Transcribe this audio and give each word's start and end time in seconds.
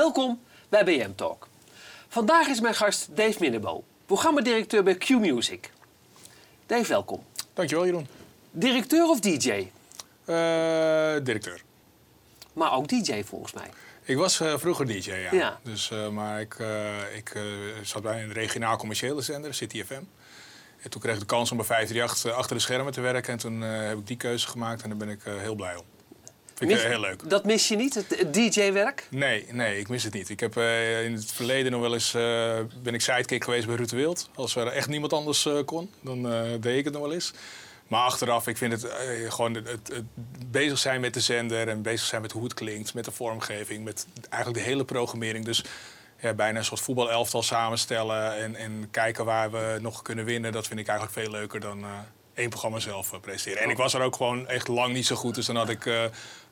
Welkom 0.00 0.40
bij 0.68 0.84
BM 0.84 1.10
Talk. 1.14 1.48
Vandaag 2.08 2.46
is 2.46 2.60
mijn 2.60 2.74
gast 2.74 3.16
Dave 3.16 3.36
Minnebo, 3.40 3.84
programmadirecteur 4.06 4.82
bij 4.82 4.94
Q-Music. 4.94 5.70
Dave, 6.66 6.88
welkom. 6.88 7.24
Dankjewel, 7.54 7.84
Jeroen. 7.84 8.06
Directeur 8.50 9.08
of 9.08 9.20
DJ? 9.20 9.50
Eh, 9.50 9.66
directeur. 11.22 11.62
Maar 12.52 12.72
ook 12.72 12.88
DJ 12.88 13.22
volgens 13.22 13.52
mij. 13.52 13.70
Ik 14.02 14.16
was 14.16 14.40
eh, 14.40 14.58
vroeger 14.58 14.86
DJ, 14.86 15.10
ja. 15.10 15.32
Ja. 15.32 15.60
Dus, 15.62 15.90
eh, 15.90 16.08
maar 16.08 16.40
ik, 16.40 16.56
ik 17.14 17.32
zat 17.82 18.02
bij 18.02 18.22
een 18.22 18.32
regionaal 18.32 18.76
commerciële 18.76 19.20
zender, 19.20 19.54
City 19.54 19.84
FM. 19.84 20.02
En 20.82 20.90
toen 20.90 21.00
kreeg 21.00 21.14
ik 21.14 21.20
de 21.20 21.26
kans 21.26 21.50
om 21.50 21.56
bij 21.56 21.66
538 21.66 22.38
achter 22.38 22.56
de 22.56 22.62
schermen 22.62 22.92
te 22.92 23.00
werken. 23.00 23.32
En 23.32 23.38
toen 23.38 23.60
heb 23.60 23.98
ik 23.98 24.06
die 24.06 24.16
keuze 24.16 24.48
gemaakt 24.48 24.82
en 24.82 24.88
daar 24.88 24.98
ben 24.98 25.08
ik 25.08 25.20
heel 25.24 25.54
blij 25.54 25.76
om. 25.76 25.84
Vind 26.60 26.72
ik 26.72 26.76
Mis- 26.76 26.86
eh, 26.86 26.92
heel 26.92 27.00
leuk. 27.00 27.30
Dat 27.30 27.44
mis 27.44 27.68
je 27.68 27.76
niet, 27.76 27.94
het, 27.94 28.34
DJ-werk? 28.34 29.06
Nee, 29.10 29.46
nee, 29.50 29.78
ik 29.78 29.88
mis 29.88 30.02
het 30.02 30.12
niet. 30.12 30.28
Ik 30.28 30.40
heb 30.40 30.56
eh, 30.56 31.04
in 31.04 31.12
het 31.12 31.32
verleden 31.32 31.72
nog 31.72 31.80
wel 31.80 31.94
eens 31.94 32.14
eh, 32.14 32.58
ben 32.82 32.94
ik 32.94 33.00
sidekick 33.00 33.44
geweest 33.44 33.66
bij 33.66 33.76
Ruud 33.76 33.90
Wild. 33.90 34.30
Als 34.34 34.56
er 34.56 34.66
echt 34.66 34.88
niemand 34.88 35.12
anders 35.12 35.48
kon, 35.64 35.90
dan 36.00 36.22
deed 36.60 36.78
ik 36.78 36.84
het 36.84 36.92
nog 36.92 37.02
wel 37.02 37.12
eens. 37.12 37.32
Maar 37.88 38.00
achteraf, 38.00 38.46
ik 38.46 38.56
vind 38.56 38.72
het 38.72 38.92
gewoon 39.28 39.54
het, 39.54 39.68
het, 39.68 39.88
het 39.92 40.04
bezig 40.50 40.78
zijn 40.78 41.00
met 41.00 41.14
de 41.14 41.20
zender 41.20 41.68
en 41.68 41.82
bezig 41.82 42.06
zijn 42.06 42.22
met 42.22 42.32
hoe 42.32 42.44
het 42.44 42.54
klinkt, 42.54 42.94
met 42.94 43.04
de 43.04 43.10
vormgeving, 43.10 43.84
met 43.84 44.06
eigenlijk 44.28 44.64
de 44.64 44.70
hele 44.70 44.84
programmering. 44.84 45.44
Dus 45.44 45.64
ja, 46.20 46.34
bijna 46.34 46.58
een 46.58 46.64
soort 46.64 46.80
voetbalelftal 46.80 47.42
samenstellen 47.42 48.36
en, 48.36 48.56
en 48.56 48.88
kijken 48.90 49.24
waar 49.24 49.50
we 49.50 49.78
nog 49.80 50.02
kunnen 50.02 50.24
winnen. 50.24 50.52
Dat 50.52 50.66
vind 50.66 50.80
ik 50.80 50.88
eigenlijk 50.88 51.18
veel 51.18 51.30
leuker 51.30 51.60
dan 51.60 51.84
één 52.40 52.48
programma 52.48 52.78
zelf 52.78 53.12
eh, 53.12 53.20
presenteren. 53.20 53.62
En 53.62 53.70
ik 53.70 53.76
was 53.76 53.94
er 53.94 54.00
ook 54.00 54.16
gewoon 54.16 54.48
echt 54.48 54.68
lang 54.68 54.92
niet 54.92 55.06
zo 55.06 55.16
goed, 55.16 55.34
dus 55.34 55.46
dan 55.46 55.56
had 55.56 55.68
ik 55.68 55.86
eh, 55.86 56.04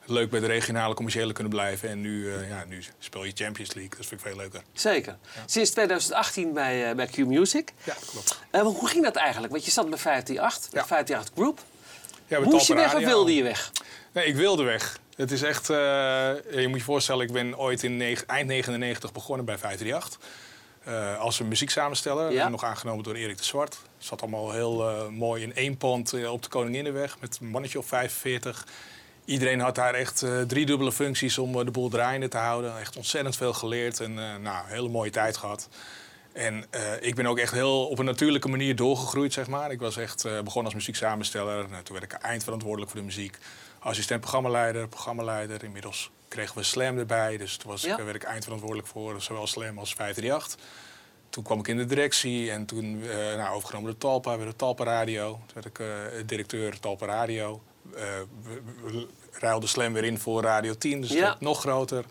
leuk 0.05 0.30
bij 0.30 0.41
de 0.41 0.47
regionale 0.47 0.95
commerciële 0.95 1.33
kunnen 1.33 1.53
blijven. 1.53 1.89
En 1.89 2.00
nu, 2.00 2.34
eh, 2.34 2.48
ja, 2.48 2.64
nu 2.69 2.83
speel 2.98 3.25
je 3.25 3.33
Champions 3.34 3.75
League, 3.75 3.97
dat 3.97 4.06
vind 4.06 4.20
ik 4.20 4.27
veel 4.27 4.36
leuker. 4.36 4.62
Zeker. 4.72 5.17
Sinds 5.47 5.70
2018 5.70 6.53
bij, 6.53 6.95
bij 6.95 7.06
Q-Music. 7.06 7.72
Ja, 7.84 7.95
klopt. 8.11 8.41
Hoe 8.50 8.89
ging 8.89 9.05
dat 9.05 9.17
eigenlijk? 9.17 9.53
Want 9.53 9.64
je 9.64 9.70
zat 9.70 9.91
bij 9.91 9.98
538, 9.98 10.72
Ja. 10.72 10.86
538 10.86 11.34
Group. 11.34 11.61
Ja, 12.27 12.41
Moest 12.41 12.67
je 12.67 12.75
weg 12.75 12.95
of 12.95 13.05
wilde 13.05 13.34
je 13.34 13.42
weg? 13.42 13.73
Nee, 14.12 14.25
ik 14.27 14.36
wilde 14.36 14.62
weg. 14.62 14.98
Het 15.17 15.30
is 15.30 15.42
echt, 15.42 15.67
je 15.67 16.64
moet 16.69 16.78
je 16.78 16.84
voorstellen, 16.84 17.27
ik 17.27 17.33
ben 17.33 17.58
ooit 17.58 17.83
in 17.83 18.02
eind 18.27 18.47
99 18.47 19.12
begonnen 19.12 19.45
bij 19.45 19.58
538. 19.58 20.20
Eh 20.89 21.19
als 21.19 21.41
een 21.41 21.48
muzieksamensteller, 21.48 22.33
Ja. 22.33 22.48
nog 22.48 22.64
aangenomen 22.64 23.05
door 23.05 23.14
Erik 23.14 23.36
de 23.39 23.44
Zwart. 23.44 23.78
Zat 23.98 24.22
allemaal 24.22 24.53
heel 24.53 24.89
eh, 24.89 25.08
mooi 25.08 25.42
in 25.42 25.55
één 25.55 25.77
pand 25.77 26.12
eh, 26.12 26.33
op 26.33 26.42
de 26.42 26.48
Koninginnenweg 26.48 27.17
met 27.20 27.39
een 27.41 27.48
mannetje 27.48 27.78
of 27.78 27.86
45. 27.86 28.67
Iedereen 29.25 29.61
had 29.61 29.75
daar 29.75 29.95
echt 29.95 30.22
eh 30.22 30.41
driedubbele 30.41 30.92
functies 30.92 31.39
om 31.39 31.64
de 31.64 31.70
boel 31.70 31.89
draaiende 31.89 32.28
te 32.28 32.36
houden. 32.36 32.78
Echt 32.78 32.97
ontzettend 32.97 33.36
veel 33.36 33.53
geleerd 33.53 34.00
en 34.00 34.14
nou, 34.14 34.39
een 34.64 34.72
hele 34.72 34.89
mooie 34.89 35.11
tijd 35.11 35.36
gehad. 35.36 35.69
En 36.33 36.64
ik 37.00 37.14
ben 37.14 37.27
ook 37.27 37.39
echt 37.39 37.52
heel 37.52 37.86
op 37.89 37.98
een 37.98 38.05
natuurlijke 38.05 38.48
manier 38.48 38.77
doorgegroeid, 38.77 39.33
zeg 39.33 39.47
maar. 39.47 39.70
Ik 39.70 39.80
was 39.80 39.97
echt 39.97 40.23
begonnen 40.23 40.64
als 40.64 40.75
muzieksamensteller. 40.75 41.69
Nou, 41.69 41.83
toen 41.83 41.98
werd 41.98 42.12
ik 42.12 42.19
eindverantwoordelijk 42.19 42.91
voor 42.91 43.00
de 43.00 43.06
muziek. 43.06 43.39
Assistent 43.78 44.20
programmaleider, 44.20 44.88
programmaleider. 44.88 45.64
Inmiddels 45.64 46.10
kregen 46.28 46.56
we 46.56 46.62
Slam 46.62 46.98
erbij. 46.98 47.36
Dus 47.36 47.56
toen 47.56 47.70
was 47.70 47.82
Ja. 47.82 47.98
ik, 47.98 48.04
werd 48.04 48.16
ik 48.16 48.22
eindverantwoordelijk 48.22 48.88
voor 48.88 49.22
zowel 49.22 49.46
Slam 49.46 49.78
als 49.78 49.94
538. 49.94 50.66
Toen 51.30 51.44
kwam 51.44 51.58
ik 51.58 51.68
in 51.68 51.76
de 51.76 51.84
directie 51.86 52.50
en 52.50 52.66
toen 52.66 53.02
eh 53.02 53.16
nou, 53.36 53.54
overgenomen 53.54 53.90
door 53.90 53.98
Talpa, 54.00 54.36
weer 54.36 54.46
de 54.46 54.56
Talpa 54.56 54.84
Radio. 54.84 55.30
Toen 55.32 55.54
werd 55.54 55.66
ik 55.66 55.78
eh, 55.78 55.86
directeur 56.26 56.78
Talpa 56.80 57.06
Radio. 57.06 57.62
Eh, 57.94 58.02
we, 58.42 58.62
we 58.84 59.06
ruilden 59.32 59.68
Slam 59.68 59.92
weer 59.92 60.04
in 60.04 60.18
voor 60.18 60.42
Radio 60.42 60.74
10, 60.74 61.00
dus 61.00 61.10
Ja. 61.10 61.36
nog 61.40 61.60
groter. 61.60 62.02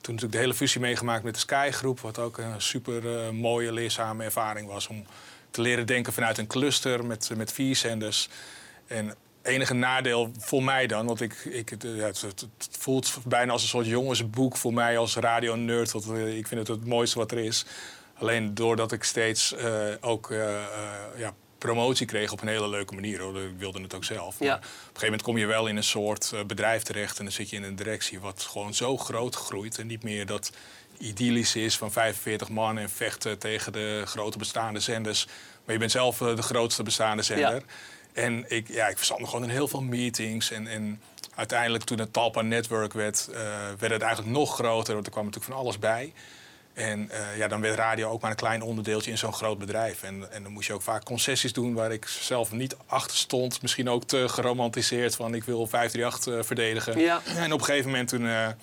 Toen 0.00 0.14
natuurlijk 0.14 0.32
de 0.32 0.38
hele 0.38 0.54
fusie 0.54 0.80
meegemaakt 0.80 1.24
met 1.24 1.34
de 1.34 1.40
Sky 1.40 1.70
Groep, 1.72 2.00
wat 2.00 2.18
ook 2.18 2.38
een 2.38 2.60
super 2.62 3.18
eh, 3.24 3.30
mooie, 3.30 3.72
leerzame 3.72 4.24
ervaring 4.24 4.68
was 4.68 4.86
om 4.86 5.06
te 5.50 5.60
leren 5.60 5.86
denken 5.86 6.12
vanuit 6.12 6.38
een 6.38 6.46
cluster 6.46 7.04
met, 7.04 7.30
met 7.36 7.52
vier 7.52 7.76
zenders. 7.76 8.28
En 8.86 9.14
enige 9.42 9.74
nadeel 9.74 10.32
voor 10.38 10.62
mij 10.62 10.86
dan, 10.86 11.06
want 11.06 11.20
ik, 11.20 11.34
ik, 11.34 11.68
het, 11.68 11.82
het, 12.20 12.46
voelt 12.70 13.18
bijna 13.24 13.52
als 13.52 13.62
een 13.62 13.68
soort 13.68 13.86
jongensboek 13.86 14.56
voor 14.56 14.72
mij 14.72 14.98
als 14.98 15.16
radio-nerd. 15.16 15.92
want, 15.92 16.10
eh, 16.10 16.36
Ik 16.36 16.46
vind 16.46 16.68
het 16.68 16.68
het 16.68 16.86
mooiste 16.86 17.18
wat 17.18 17.30
er 17.30 17.38
is. 17.38 17.64
Alleen 18.14 18.54
doordat 18.54 18.92
ik 18.92 19.04
steeds 19.04 19.54
eh, 19.54 19.84
ook 20.00 20.30
eh, 20.30 20.64
ja, 21.16 21.34
promotie 21.58 22.06
kreeg 22.06 22.32
op 22.32 22.42
een 22.42 22.48
hele 22.48 22.68
leuke 22.68 22.94
manier. 22.94 23.20
Hoor. 23.20 23.40
Ik 23.40 23.58
wilde 23.58 23.82
het 23.82 23.94
ook 23.94 24.04
zelf. 24.04 24.38
Ja. 24.38 24.46
Maar 24.46 24.56
op 24.56 24.62
een 24.62 24.68
gegeven 24.84 25.04
moment 25.04 25.22
kom 25.22 25.38
je 25.38 25.46
wel 25.46 25.66
in 25.66 25.76
een 25.76 25.84
soort 25.84 26.32
bedrijf 26.46 26.82
terecht... 26.82 27.18
en 27.18 27.24
dan 27.24 27.32
zit 27.32 27.50
je 27.50 27.56
in 27.56 27.62
een 27.62 27.76
directie 27.76 28.20
wat 28.20 28.42
gewoon 28.42 28.74
zo 28.74 28.96
groot 28.96 29.34
groeit... 29.34 29.78
en 29.78 29.86
niet 29.86 30.02
meer 30.02 30.26
dat 30.26 30.52
idyllische 30.98 31.60
is 31.60 31.76
van 31.76 31.92
45 31.92 32.48
man 32.48 32.78
en 32.78 32.90
vechten 32.90 33.38
tegen 33.38 33.72
de 33.72 34.02
grote 34.04 34.38
bestaande 34.38 34.80
zenders. 34.80 35.26
Maar 35.64 35.74
je 35.74 35.78
bent 35.78 35.90
zelf 35.90 36.18
de 36.18 36.42
grootste 36.42 36.82
bestaande 36.82 37.22
zender. 37.22 37.62
En 38.12 38.44
ik, 38.48 38.68
ja, 38.68 38.86
ik 38.86 38.96
verzand 38.96 39.28
gewoon 39.28 39.44
in 39.44 39.50
heel 39.50 39.68
veel 39.68 39.82
meetings. 39.82 40.50
En, 40.50 40.66
en 40.66 41.00
uiteindelijk 41.34 41.84
toen 41.84 41.98
het 41.98 42.12
Talpa 42.12 42.42
Network 42.42 42.92
werd, 42.92 43.28
eh, 43.32 43.40
werd 43.78 43.92
het 43.92 44.02
eigenlijk 44.02 44.32
nog 44.32 44.54
groter. 44.54 44.94
Want 44.94 45.06
er 45.06 45.12
kwam 45.12 45.24
natuurlijk 45.24 45.52
van 45.52 45.62
alles 45.62 45.78
bij. 45.78 46.12
En 46.72 47.10
eh, 47.10 47.36
ja, 47.36 47.48
dan 47.48 47.60
werd 47.60 47.76
radio 47.76 48.10
ook 48.10 48.20
maar 48.20 48.30
een 48.30 48.36
klein 48.36 48.62
onderdeeltje 48.62 49.10
in 49.10 49.18
zo'n 49.18 49.32
groot 49.32 49.58
bedrijf. 49.58 50.02
En, 50.02 50.32
en 50.32 50.42
dan 50.42 50.52
moest 50.52 50.66
je 50.66 50.72
ook 50.72 50.82
vaak 50.82 51.04
concessies 51.04 51.52
doen 51.52 51.74
waar 51.74 51.92
ik 51.92 52.06
zelf 52.06 52.52
niet 52.52 52.76
achter 52.86 53.16
stond. 53.16 53.62
Misschien 53.62 53.88
ook 53.88 54.04
te 54.04 54.28
geromantiseerd 54.28 55.16
van 55.16 55.34
ik 55.34 55.44
wil 55.44 55.66
538 55.66 56.34
eh, 56.34 56.46
verdedigen. 56.46 56.98
Ja. 56.98 57.20
En 57.36 57.52
op 57.52 57.58
een 57.58 57.64
gegeven 57.64 57.90
moment 57.90 58.08
toen, 58.08 58.22
ja, 58.22 58.56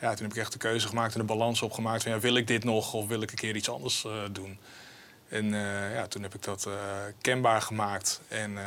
toen 0.00 0.22
heb 0.22 0.30
ik 0.30 0.36
echt 0.36 0.52
de 0.52 0.58
keuze 0.58 0.88
gemaakt 0.88 1.12
en 1.14 1.20
de 1.20 1.26
balans 1.26 1.62
opgemaakt. 1.62 2.02
Van, 2.02 2.12
ja, 2.12 2.18
wil 2.18 2.36
ik 2.36 2.46
dit 2.46 2.64
nog 2.64 2.94
of 2.94 3.06
wil 3.06 3.22
ik 3.22 3.30
een 3.30 3.36
keer 3.36 3.56
iets 3.56 3.70
anders 3.70 4.06
doen? 4.32 4.58
En 5.28 5.54
eh, 5.54 5.94
ja, 5.94 6.06
toen 6.06 6.22
heb 6.22 6.34
ik 6.34 6.42
dat 6.42 6.64
eh, 6.66 6.72
kenbaar 7.20 7.62
gemaakt. 7.62 8.20
En 8.28 8.58
eh, 8.58 8.64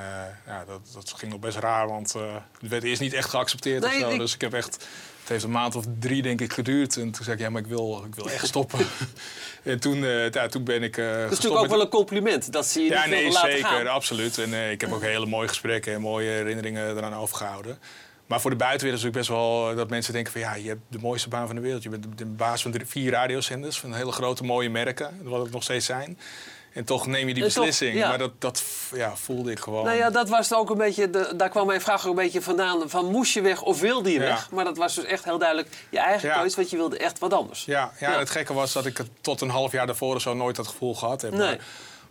ja, 0.48 0.64
dat, 0.68 0.80
dat 0.94 1.14
ging 1.18 1.32
nog 1.32 1.40
best 1.42 1.58
raar, 1.58 1.88
want 1.88 2.14
het 2.14 2.70
werd 2.70 2.84
eerst 2.84 3.02
niet 3.02 3.14
echt 3.14 3.30
geaccepteerd 3.30 3.84
Nee, 3.84 3.94
of 3.96 4.00
zo. 4.02 4.10
ik- 4.10 4.20
Dus 4.20 4.34
ik 4.34 4.42
heb 4.42 4.54
echt, 4.54 4.74
het 5.20 5.30
heeft 5.30 5.44
een 5.44 5.52
maand 5.52 5.76
of 5.76 5.86
drie 6.00 6.22
denk 6.22 6.42
ik 6.42 6.54
geduurd. 6.54 6.96
En 6.98 7.12
toen 7.12 7.24
zei 7.24 7.36
ik, 7.36 7.42
ja, 7.42 7.50
maar 7.50 7.62
ik 7.62 7.68
wil, 7.68 8.04
ik 8.08 8.16
wil 8.16 8.30
echt 8.30 8.48
stoppen. 8.48 8.80
en 9.64 9.80
toen, 9.80 9.98
ja, 10.32 10.48
toen 10.48 10.64
ben 10.64 10.84
ik 10.84 10.96
Dat 10.96 11.06
is 11.06 11.30
natuurlijk 11.30 11.54
ook 11.56 11.62
met- 11.62 11.70
wel 11.72 11.82
een 11.82 11.88
compliment 11.90 12.52
dat 12.52 12.66
ze 12.68 12.80
je 12.80 12.90
ja, 12.90 13.02
niet 13.06 13.10
nee, 13.14 13.32
zeker, 13.32 13.66
gaan. 13.68 13.88
absoluut. 13.88 14.38
En 14.38 14.72
ik 14.72 14.82
heb 14.82 14.92
ook 14.92 15.02
hele 15.02 15.26
mooie 15.26 15.48
gesprekken 15.48 15.94
en 15.94 16.02
mooie 16.02 16.30
herinneringen 16.30 16.98
eraan 16.98 17.16
overgehouden. 17.16 17.80
Maar 18.32 18.42
voor 18.42 18.50
de 18.52 18.56
buitenwereld 18.58 19.00
is 19.00 19.08
het 19.08 19.18
best 19.18 19.30
wel 19.30 19.70
eh, 19.70 19.76
dat 19.76 19.90
mensen 19.90 20.14
denken 20.14 20.32
van 20.32 20.42
ja, 20.42 20.54
je 20.56 20.68
hebt 20.68 20.82
de 20.88 21.00
mooiste 21.00 21.30
baan 21.30 21.46
van 21.48 21.56
de 21.56 21.62
wereld. 21.62 21.84
Je 21.84 21.90
bent 21.90 22.04
de- 22.04 22.16
de 22.16 22.26
baas 22.26 22.62
van 22.62 22.74
vier 22.86 23.12
radiozenders, 23.12 23.80
van 23.80 23.94
hele 23.94 24.12
grote 24.12 24.44
mooie 24.44 24.70
merken, 24.70 25.20
wat 25.24 25.42
het 25.44 25.52
nog 25.52 25.64
steeds 25.64 25.86
zijn. 25.86 26.20
En 26.74 26.84
toch 26.84 27.08
neem 27.08 27.28
je 27.28 27.34
die 27.34 27.44
toch, 27.44 27.54
beslissing. 27.54 27.96
ja. 27.96 28.08
Maar 28.08 28.18
dat, 28.18 28.32
dat 28.42 28.64
ja, 28.94 29.16
voelde 29.16 29.52
ik 29.52 29.60
gewoon. 29.60 29.86
Nou 29.86 29.98
ja, 29.98 30.10
dat 30.10 30.30
was 30.30 30.54
ook 30.54 30.70
een 30.70 30.78
beetje, 30.78 31.10
de, 31.10 31.34
daar 31.38 31.50
kwam 31.50 31.68
mijn 31.68 31.82
vraag 31.82 32.04
ook 32.04 32.10
een 32.10 32.24
beetje 32.24 32.42
vandaan. 32.42 32.90
Van 32.90 33.06
moest 33.06 33.34
je 33.34 33.42
weg 33.42 33.62
of 33.62 33.80
wilde 33.80 34.12
je 34.12 34.20
Ja. 34.20 34.26
weg? 34.26 34.50
Maar 34.52 34.64
dat 34.66 34.78
was 34.78 34.96
dus 34.96 35.04
echt 35.06 35.24
heel 35.24 35.38
duidelijk 35.38 35.70
je 35.90 36.00
eigen 36.00 36.30
Ja. 36.30 36.38
keuze, 36.40 36.56
want 36.56 36.70
je 36.70 36.78
wilde 36.78 36.98
echt 36.98 37.20
wat 37.20 37.34
anders. 37.34 37.66
Ja, 37.66 37.92
ja, 38.00 38.20
het 38.20 38.30
gekke 38.30 38.54
was 38.54 38.74
dat 38.74 38.86
ik 38.86 38.98
het 38.98 39.10
tot 39.22 39.42
een 39.42 39.50
half 39.50 39.72
jaar 39.72 39.86
daarvoor 39.86 40.22
zo 40.22 40.34
nooit 40.34 40.56
dat 40.56 40.68
gevoel 40.68 40.96
gehad 40.96 41.22
heb. 41.22 41.32
Nee. 41.32 41.40
Maar 41.40 41.58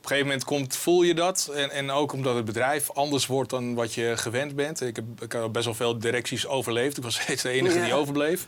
een 0.03 0.09
gegeven 0.09 0.27
moment 0.27 0.45
komt, 0.45 0.77
voel 0.77 1.03
je 1.03 1.15
dat. 1.15 1.51
En, 1.55 1.71
en 1.71 1.91
ook 1.91 2.13
omdat 2.13 2.35
het 2.37 2.45
bedrijf 2.45 2.91
anders 2.91 3.27
wordt 3.27 3.51
dan 3.51 3.75
wat 3.75 3.95
je 3.95 4.13
gewend 4.17 4.55
bent. 4.57 4.81
Ik 4.81 4.97
heb, 4.97 5.05
ik 5.23 5.33
heb 5.33 5.53
best 5.53 5.65
wel 5.65 5.75
veel 5.75 5.99
directies 5.99 6.47
overleefd. 6.47 6.97
Ik 6.97 7.03
was 7.03 7.21
steeds 7.21 7.43
de 7.43 7.49
enige 7.51 7.79
Ja. 7.79 7.85
die 7.85 7.95
overbleef. 7.95 8.45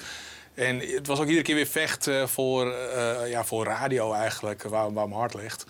En 0.55 0.79
het 0.79 1.07
was 1.07 1.19
ook 1.19 1.25
iedere 1.27 1.43
keer 1.45 1.55
weer 1.55 1.67
vechten 1.67 2.29
voor, 2.29 2.73
eh, 2.73 3.31
ja, 3.31 3.45
voor 3.45 3.65
radio 3.65 4.13
eigenlijk, 4.13 4.63
waar, 4.63 4.93
waar 4.93 5.09
mijn 5.09 5.21
hart 5.21 5.35
ligt. 5.35 5.65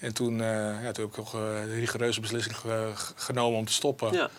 En 0.00 0.14
toen, 0.14 0.40
eh, 0.40 0.48
ja, 0.82 0.92
toen 0.92 1.04
heb 1.04 1.10
ik 1.10 1.16
nog 1.16 1.34
eh, 1.34 1.40
de 1.64 1.74
rigoureuze 1.74 2.20
beslissing 2.20 2.56
ge- 2.56 2.92
genomen 3.14 3.58
om 3.58 3.64
te 3.66 3.72
stoppen. 3.72 4.12
Ja. 4.12 4.30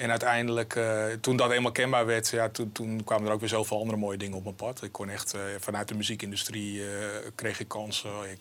En 0.00 0.10
uiteindelijk, 0.10 0.74
eh, 0.74 1.04
toen 1.20 1.36
dat 1.36 1.50
eenmaal 1.50 1.72
kenbaar 1.72 2.06
werd, 2.06 2.28
ja, 2.28 2.48
toen, 2.48 2.72
toen 2.72 3.04
kwamen 3.04 3.26
er 3.26 3.32
ook 3.32 3.40
weer 3.40 3.48
zoveel 3.48 3.78
andere 3.78 3.98
mooie 3.98 4.18
dingen 4.18 4.36
op 4.36 4.44
mijn 4.44 4.54
pad. 4.54 4.82
Ik 4.82 4.92
kon 4.92 5.08
echt 5.08 5.34
eh, 5.34 5.40
vanuit 5.58 5.88
de 5.88 5.94
muziekindustrie 5.94 6.82
eh, 6.82 6.88
kreeg 7.34 7.60
ik 7.60 7.68
kansen. 7.68 8.10
Ik, 8.30 8.38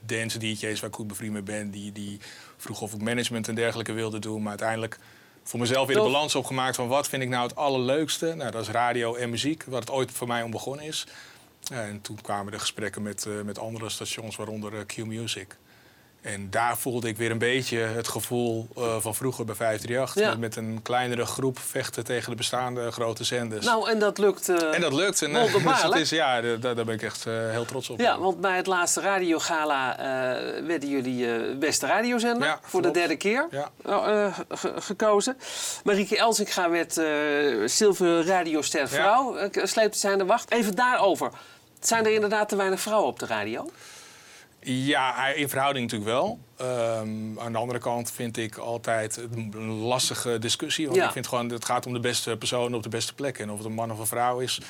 dance 0.00 0.38
DJ's 0.38 0.80
waar 0.80 0.90
ik 0.90 0.96
goed 0.96 1.06
bevriend 1.06 1.32
mee 1.32 1.42
ben, 1.42 1.70
die, 1.70 1.92
die 1.92 2.20
vroegen 2.56 2.86
of 2.86 2.92
ik 2.92 3.00
management 3.00 3.48
en 3.48 3.54
dergelijke 3.54 3.92
wilde 3.92 4.18
doen. 4.18 4.40
Maar 4.40 4.48
uiteindelijk 4.48 4.98
voor 5.42 5.60
mezelf 5.60 5.86
weer 5.86 5.96
de 5.96 6.02
Tof. 6.02 6.12
balans 6.12 6.34
opgemaakt 6.34 6.76
van 6.76 6.88
wat 6.88 7.08
vind 7.08 7.22
ik 7.22 7.28
nou 7.28 7.42
het 7.42 7.56
allerleukste. 7.56 8.34
Nou, 8.34 8.50
dat 8.50 8.62
is 8.62 8.68
radio 8.68 9.14
en 9.14 9.30
muziek, 9.30 9.64
wat 9.64 9.80
het 9.80 9.90
ooit 9.90 10.12
voor 10.12 10.26
mij 10.26 10.42
om 10.42 10.50
begonnen 10.50 10.84
is. 10.84 11.06
En 11.72 12.00
toen 12.00 12.20
kwamen 12.20 12.52
de 12.52 12.58
gesprekken 12.58 13.02
met, 13.02 13.26
met 13.44 13.58
andere 13.58 13.88
stations, 13.88 14.36
waaronder 14.36 14.74
eh, 14.74 14.86
Q-Music. 14.86 15.56
En 16.20 16.50
daar 16.50 16.78
voelde 16.78 17.08
ik 17.08 17.16
weer 17.16 17.30
een 17.30 17.38
beetje 17.38 17.78
het 17.78 18.08
gevoel 18.08 18.68
eh, 18.76 18.96
van 19.00 19.14
vroeger 19.14 19.44
bij 19.44 19.54
538. 19.54 20.32
Ja. 20.32 20.38
Met, 20.40 20.56
een 20.56 20.80
kleinere 20.82 21.24
groep 21.26 21.58
vechten 21.58 22.04
tegen 22.04 22.30
de 22.30 22.36
bestaande 22.36 22.90
grote 22.90 23.24
zenders. 23.24 23.66
Nou, 23.66 23.90
en 23.90 23.98
dat 23.98 24.18
lukt. 24.18 24.48
eh, 24.48 24.74
en 24.74 24.80
dat 24.80 24.92
lukt. 24.92 25.22
En, 25.22 25.32
dus 25.64 25.82
het 25.82 25.94
is, 25.94 26.10
ja, 26.10 26.40
daar, 26.40 26.60
daar 26.74 26.84
ben 26.84 26.94
ik 26.94 27.02
echt 27.02 27.24
heel 27.24 27.64
trots 27.64 27.90
op. 27.90 28.00
Ja, 28.00 28.18
want 28.18 28.40
bij 28.40 28.56
het 28.56 28.66
laatste 28.66 29.00
radiogala 29.00 29.96
werden 30.66 30.88
jullie 30.88 31.54
beste 31.56 31.86
radiozender 31.86 32.48
Ja, 32.48 32.58
voor 32.62 32.82
de 32.82 32.90
derde 32.90 33.16
keer 33.16 33.46
Ja. 33.50 33.70
ge- 34.48 34.72
gekozen. 34.78 35.36
Marieke 35.84 36.16
Elsinga 36.18 36.70
werd 36.70 36.92
zilveren 37.70 38.24
radioster 38.24 38.88
vrouw, 38.88 39.36
eh, 39.36 39.64
sleepte 39.64 39.98
zij 39.98 40.12
aan 40.12 40.18
de 40.18 40.24
wacht. 40.24 40.50
Even 40.50 40.74
daarover. 40.74 41.30
Zijn 41.80 42.04
er 42.06 42.12
inderdaad 42.12 42.48
te 42.48 42.56
weinig 42.56 42.80
vrouwen 42.80 43.08
op 43.08 43.18
de 43.18 43.26
radio? 43.26 43.70
Ja, 44.60 45.26
in 45.26 45.48
verhouding 45.48 45.90
natuurlijk 45.90 46.10
wel. 46.10 46.38
Ehm, 46.56 47.38
aan 47.38 47.52
de 47.52 47.58
andere 47.58 47.78
kant 47.78 48.10
vind 48.12 48.36
ik 48.36 48.56
altijd 48.56 49.16
een 49.16 49.68
lastige 49.68 50.38
discussie. 50.38 50.84
Want 50.86 50.98
Ja. 50.98 51.06
ik 51.06 51.12
vind 51.12 51.26
gewoon, 51.26 51.48
het 51.50 51.64
gaat 51.64 51.86
om 51.86 51.92
de 51.92 52.00
beste 52.00 52.36
persoon 52.36 52.74
op 52.74 52.82
de 52.82 52.88
beste 52.88 53.14
plek. 53.14 53.38
En 53.38 53.50
of 53.50 53.56
het 53.56 53.66
een 53.66 53.72
man 53.72 53.92
of 53.92 53.98
een 53.98 54.06
vrouw 54.06 54.38
is, 54.38 54.60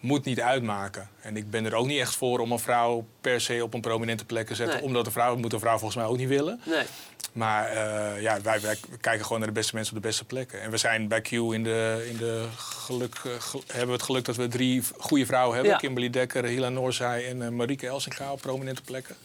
moet 0.00 0.24
niet 0.24 0.40
uitmaken. 0.40 1.08
En 1.20 1.36
ik 1.36 1.50
ben 1.50 1.64
er 1.64 1.74
ook 1.74 1.86
niet 1.86 2.00
echt 2.00 2.16
voor 2.16 2.38
om 2.38 2.52
een 2.52 2.58
vrouw 2.58 3.06
per 3.20 3.40
se 3.40 3.62
op 3.62 3.74
een 3.74 3.80
prominente 3.80 4.24
plek 4.24 4.46
te 4.46 4.54
zetten. 4.54 4.76
Nee. 4.76 4.84
Omdat 4.84 5.06
een 5.06 5.12
vrouw, 5.12 5.28
dat 5.32 5.38
moet 5.38 5.52
een 5.52 5.60
vrouw 5.60 5.78
volgens 5.78 5.94
mij 6.00 6.04
ook 6.10 6.16
niet 6.16 6.28
willen. 6.28 6.60
Nee. 6.64 6.84
Maar 7.32 7.66
eh, 7.68 8.22
ja, 8.22 8.40
wij, 8.40 8.60
wij 8.60 8.76
kijken 9.00 9.22
gewoon 9.24 9.38
naar 9.38 9.48
de 9.48 9.54
beste 9.54 9.74
mensen 9.74 9.96
op 9.96 10.02
de 10.02 10.08
beste 10.08 10.24
plekken. 10.24 10.60
En 10.60 10.70
we 10.70 10.76
zijn 10.76 11.08
bij 11.08 11.20
Q 11.20 11.30
in 11.32 11.62
de, 11.62 12.06
in 12.10 12.16
de 12.16 12.46
geluk, 12.56 13.14
eh, 13.24 13.32
gel- 13.38 13.62
hebben 13.66 13.86
we 13.86 13.92
het 13.92 14.02
geluk 14.02 14.24
dat 14.24 14.36
we 14.36 14.48
drie 14.48 14.82
goede 14.98 15.26
vrouwen 15.26 15.54
hebben. 15.54 15.72
Ja. 15.72 15.78
Kimberly 15.78 16.10
Dekker, 16.10 16.44
Hila 16.44 16.68
Noorzij 16.68 17.28
en 17.28 17.42
eh, 17.42 17.48
Marieke 17.48 17.86
Elsinga 17.86 18.32
op 18.32 18.40
prominente 18.40 18.82
plekken. 18.82 19.16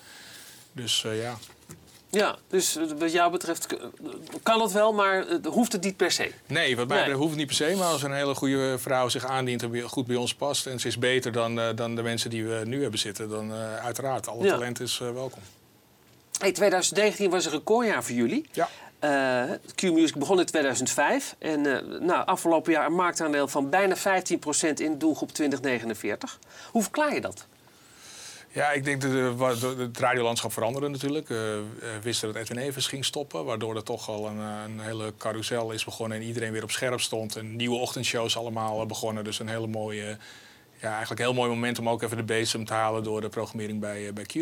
Dus 0.72 1.04
eh, 1.06 1.22
ja. 1.22 1.38
Ja, 2.10 2.36
dus 2.48 2.76
eh, 2.76 2.84
wat 3.00 3.12
jou 3.12 3.32
betreft 3.32 3.68
kan 4.44 4.62
het 4.62 4.72
wel, 4.72 4.94
maar 4.94 5.28
eh, 5.28 5.36
hoeft 5.46 5.72
het 5.72 5.84
niet 5.84 5.98
per 5.98 6.12
se. 6.12 6.32
Nee, 6.48 6.76
wat 6.76 6.88
mij 6.88 6.96
Nee. 6.98 7.06
betreft 7.06 7.18
hoeft 7.18 7.30
het 7.30 7.38
niet 7.38 7.48
per 7.48 7.56
se. 7.56 7.76
Maar 7.78 7.88
als 7.88 8.04
een 8.04 8.14
hele 8.14 8.36
goede 8.36 8.76
vrouw 8.80 9.10
zich 9.10 9.26
aandient 9.26 9.64
en 9.64 9.82
goed 9.82 10.08
bij 10.08 10.16
ons 10.16 10.36
past... 10.36 10.66
en 10.66 10.80
ze 10.80 10.88
is 10.88 10.98
beter 10.98 11.32
dan, 11.32 11.76
dan 11.76 11.96
de 11.96 12.02
mensen 12.02 12.30
die 12.30 12.46
we 12.46 12.62
nu 12.66 12.82
hebben 12.82 13.00
zitten... 13.00 13.30
dan 13.30 13.52
uiteraard, 13.84 14.28
alle 14.28 14.44
Ja. 14.44 14.52
talent 14.52 14.80
is 14.80 14.98
welkom. 14.98 15.42
Hey, 16.40 16.52
2019 16.52 17.30
was 17.30 17.46
een 17.46 17.52
recordjaar 17.52 18.04
voor 18.04 18.16
jullie. 18.16 18.46
Ja. 18.52 18.70
Q-Music 19.76 20.16
begon 20.16 20.40
in 20.40 20.46
2005. 20.46 21.36
En 21.40 21.66
eh, 21.66 22.00
nou, 22.00 22.26
afgelopen 22.26 22.72
jaar 22.72 22.86
een 22.86 22.94
marktaandeel 22.94 23.48
van 23.48 23.70
bijna 23.70 23.96
15% 23.98 24.00
in 24.76 24.98
doelgroep 24.98 25.32
2049. 25.32 26.40
Hoe 26.72 26.82
verklaar 26.82 27.14
je 27.14 27.22
dat? 27.22 27.46
Ja, 28.54 28.72
ik 28.72 28.84
denk 28.84 29.02
dat 29.02 29.62
het 29.78 29.98
radiolandschap 29.98 30.54
veranderde 30.54 30.88
natuurlijk. 30.88 31.30
Eh, 31.30 31.38
We 31.38 32.00
wisten 32.02 32.34
dat 32.34 32.42
Edwin 32.42 32.58
Evers 32.58 32.88
ging 32.88 33.06
stoppen, 33.06 33.46
waardoor 33.46 33.76
er 33.76 33.84
toch 33.84 34.10
al 34.10 34.28
een, 34.28 34.40
eh, 34.40 34.64
een 34.66 34.80
hele 34.80 35.14
carousel 35.18 35.72
is 35.72 35.86
begonnen 35.86 36.18
en 36.18 36.24
iedereen 36.24 36.52
weer 36.52 36.64
op 36.64 36.72
scherp 36.72 37.00
stond. 37.02 37.36
En 37.36 37.56
nieuwe 37.56 37.78
ochtendshows 37.78 38.38
allemaal 38.38 38.82
eh, 38.82 38.88
begonnen. 38.88 39.24
Dus 39.24 39.40
een 39.40 39.48
hele 39.50 39.68
mooie, 39.68 40.18
ja, 40.82 40.90
eigenlijk 40.90 41.20
een 41.20 41.26
heel 41.26 41.36
mooi 41.36 41.50
moment 41.50 41.80
om 41.80 41.90
ook 41.90 42.02
even 42.02 42.18
de 42.18 42.24
bezem 42.24 42.66
te 42.66 42.74
halen 42.74 43.04
door 43.04 43.22
de 43.22 43.30
programmering 43.30 43.80
bij, 43.80 44.08
eh, 44.08 44.14
bij 44.14 44.24
Q. 44.26 44.36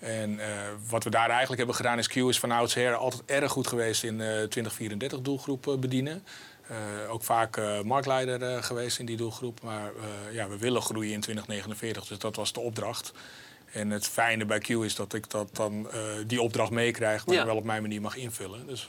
En 0.00 0.38
eh, 0.40 0.48
wat 0.88 1.04
we 1.04 1.10
daar 1.10 1.28
eigenlijk 1.28 1.58
hebben 1.58 1.76
gedaan 1.76 1.98
is 1.98 2.08
Q 2.08 2.16
is 2.16 2.38
van 2.38 2.50
oudsher 2.50 2.94
altijd 2.94 3.22
erg 3.26 3.52
goed 3.52 3.66
geweest 3.66 4.04
in 4.04 4.20
eh 4.20 4.26
2034 4.26 5.20
doelgroep 5.20 5.68
eh, 5.68 5.76
bedienen. 5.78 6.22
Eh, 6.68 7.12
ook 7.12 7.22
vaak 7.22 7.56
eh, 7.56 7.80
marktleider 7.82 8.42
eh, 8.42 8.62
geweest 8.62 8.98
in 8.98 9.06
die 9.06 9.16
doelgroep. 9.16 9.60
Maar 9.62 9.92
ja, 10.32 10.48
we 10.48 10.58
willen 10.58 10.82
groeien 10.82 11.12
in 11.12 11.20
2049, 11.20 12.06
dus 12.06 12.18
dat 12.18 12.36
was 12.36 12.52
de 12.52 12.60
opdracht. 12.60 13.12
En 13.72 13.90
het 13.90 14.06
fijne 14.06 14.44
bij 14.44 14.58
Q 14.58 14.68
is 14.68 14.94
dat 14.94 15.14
ik 15.14 15.30
dat 15.30 15.48
dan, 15.52 15.88
die 16.26 16.42
opdracht 16.42 16.70
meekrijg, 16.70 17.26
maar 17.26 17.34
Ja. 17.34 17.46
wel 17.46 17.56
op 17.56 17.64
mijn 17.64 17.82
manier 17.82 18.00
mag 18.00 18.16
invullen. 18.16 18.66
Dus 18.66 18.86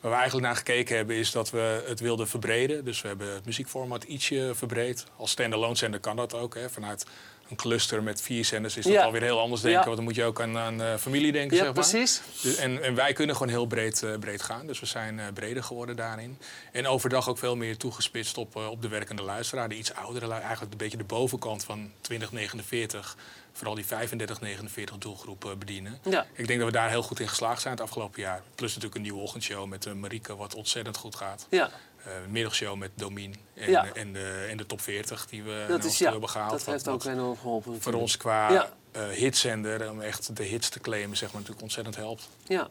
waar 0.00 0.10
we 0.10 0.16
eigenlijk 0.16 0.46
naar 0.46 0.56
gekeken 0.56 0.96
hebben 0.96 1.16
is 1.16 1.30
dat 1.30 1.50
we 1.50 1.84
het 1.86 2.00
wilden 2.00 2.28
verbreden. 2.28 2.84
Dus 2.84 3.00
we 3.02 3.08
hebben 3.08 3.34
het 3.34 3.44
muziekformat 3.44 4.04
ietsje 4.04 4.52
verbreed. 4.54 5.06
Als 5.16 5.30
standalone 5.30 5.76
zender 5.76 6.00
kan 6.00 6.16
dat 6.16 6.34
ook. 6.34 6.54
Hè. 6.54 6.70
Vanuit 6.70 7.06
een 7.48 7.56
cluster 7.56 8.02
met 8.02 8.20
vier 8.22 8.44
zenders 8.44 8.76
is 8.76 8.84
dat 8.84 8.92
Ja. 8.92 9.02
alweer 9.02 9.22
heel 9.22 9.40
anders 9.40 9.60
denken. 9.60 9.84
Want 9.84 9.96
dan 9.96 10.04
moet 10.04 10.14
je 10.14 10.24
ook 10.24 10.40
aan, 10.40 10.58
aan 10.58 10.82
eh, 10.82 10.94
familie 10.96 11.32
denken, 11.32 11.56
Ja, 11.56 11.64
zeg 11.64 11.74
maar. 11.74 11.82
precies. 11.88 12.20
Dus, 12.42 12.56
en, 12.56 12.82
en 12.82 12.94
wij 12.94 13.12
kunnen 13.12 13.36
gewoon 13.36 13.52
heel 13.52 13.66
breed, 13.66 14.02
eh, 14.02 14.14
breed 14.18 14.42
gaan. 14.42 14.66
Dus 14.66 14.80
we 14.80 14.86
zijn 14.86 15.18
eh, 15.20 15.26
breder 15.34 15.62
geworden 15.62 15.96
daarin. 15.96 16.38
En 16.72 16.86
overdag 16.86 17.28
ook 17.28 17.38
veel 17.38 17.56
meer 17.56 17.76
toegespitst 17.76 18.38
op, 18.38 18.56
op 18.56 18.82
de 18.82 18.88
werkende 18.88 19.22
luisteraar. 19.22 19.68
De 19.68 19.76
iets 19.76 19.94
oudere, 19.94 20.32
eigenlijk 20.32 20.72
een 20.72 20.78
beetje 20.78 20.96
de 20.96 21.04
bovenkant 21.04 21.64
van 21.64 21.90
2049. 22.00 23.16
Vooral 23.52 23.74
die 23.74 23.84
35-49 23.84 24.98
doelgroep 24.98 25.54
bedienen. 25.58 25.98
Ja. 26.10 26.26
Ik 26.32 26.46
denk 26.46 26.58
dat 26.58 26.68
we 26.68 26.74
daar 26.74 26.88
heel 26.88 27.02
goed 27.02 27.20
in 27.20 27.28
geslaagd 27.28 27.60
zijn 27.62 27.74
het 27.74 27.82
afgelopen 27.82 28.20
jaar. 28.22 28.42
Plus 28.54 28.68
natuurlijk 28.68 28.94
een 28.94 29.02
nieuwe 29.02 29.20
ochtendshow 29.20 29.66
met 29.66 29.94
Marieke, 29.94 30.36
wat 30.36 30.54
ontzettend 30.54 30.96
goed 30.96 31.14
gaat. 31.16 31.46
Ja, 31.50 31.70
Eh, 32.08 32.14
een 32.24 32.30
middagshow 32.30 32.76
met 32.76 32.90
Domien 32.94 33.34
en, 33.54 33.70
Ja. 33.70 33.86
en, 33.94 34.12
de, 34.12 34.46
en 34.50 34.56
de 34.56 34.66
top 34.66 34.80
40 34.80 35.26
die 35.26 35.42
we 35.42 35.64
dat 35.68 35.84
is 35.84 35.98
ja. 35.98 36.10
hebben 36.10 36.28
gehaald. 36.28 36.50
Dat 36.50 36.64
heeft 36.64 36.84
wat 36.84 36.94
ook 36.94 37.04
enorm 37.04 37.36
geholpen. 37.36 37.80
voor 37.80 37.92
ons 37.92 38.16
qua 38.16 38.52
Ja. 38.52 38.72
eh, 38.92 39.08
hitzender, 39.08 39.90
om 39.90 40.00
echt 40.00 40.36
de 40.36 40.42
hits 40.42 40.68
te 40.68 40.80
claimen, 40.80 41.16
zeg 41.16 41.28
maar, 41.28 41.36
natuurlijk 41.40 41.62
ontzettend 41.62 41.96
helpt. 41.96 42.28
Ja. 42.44 42.68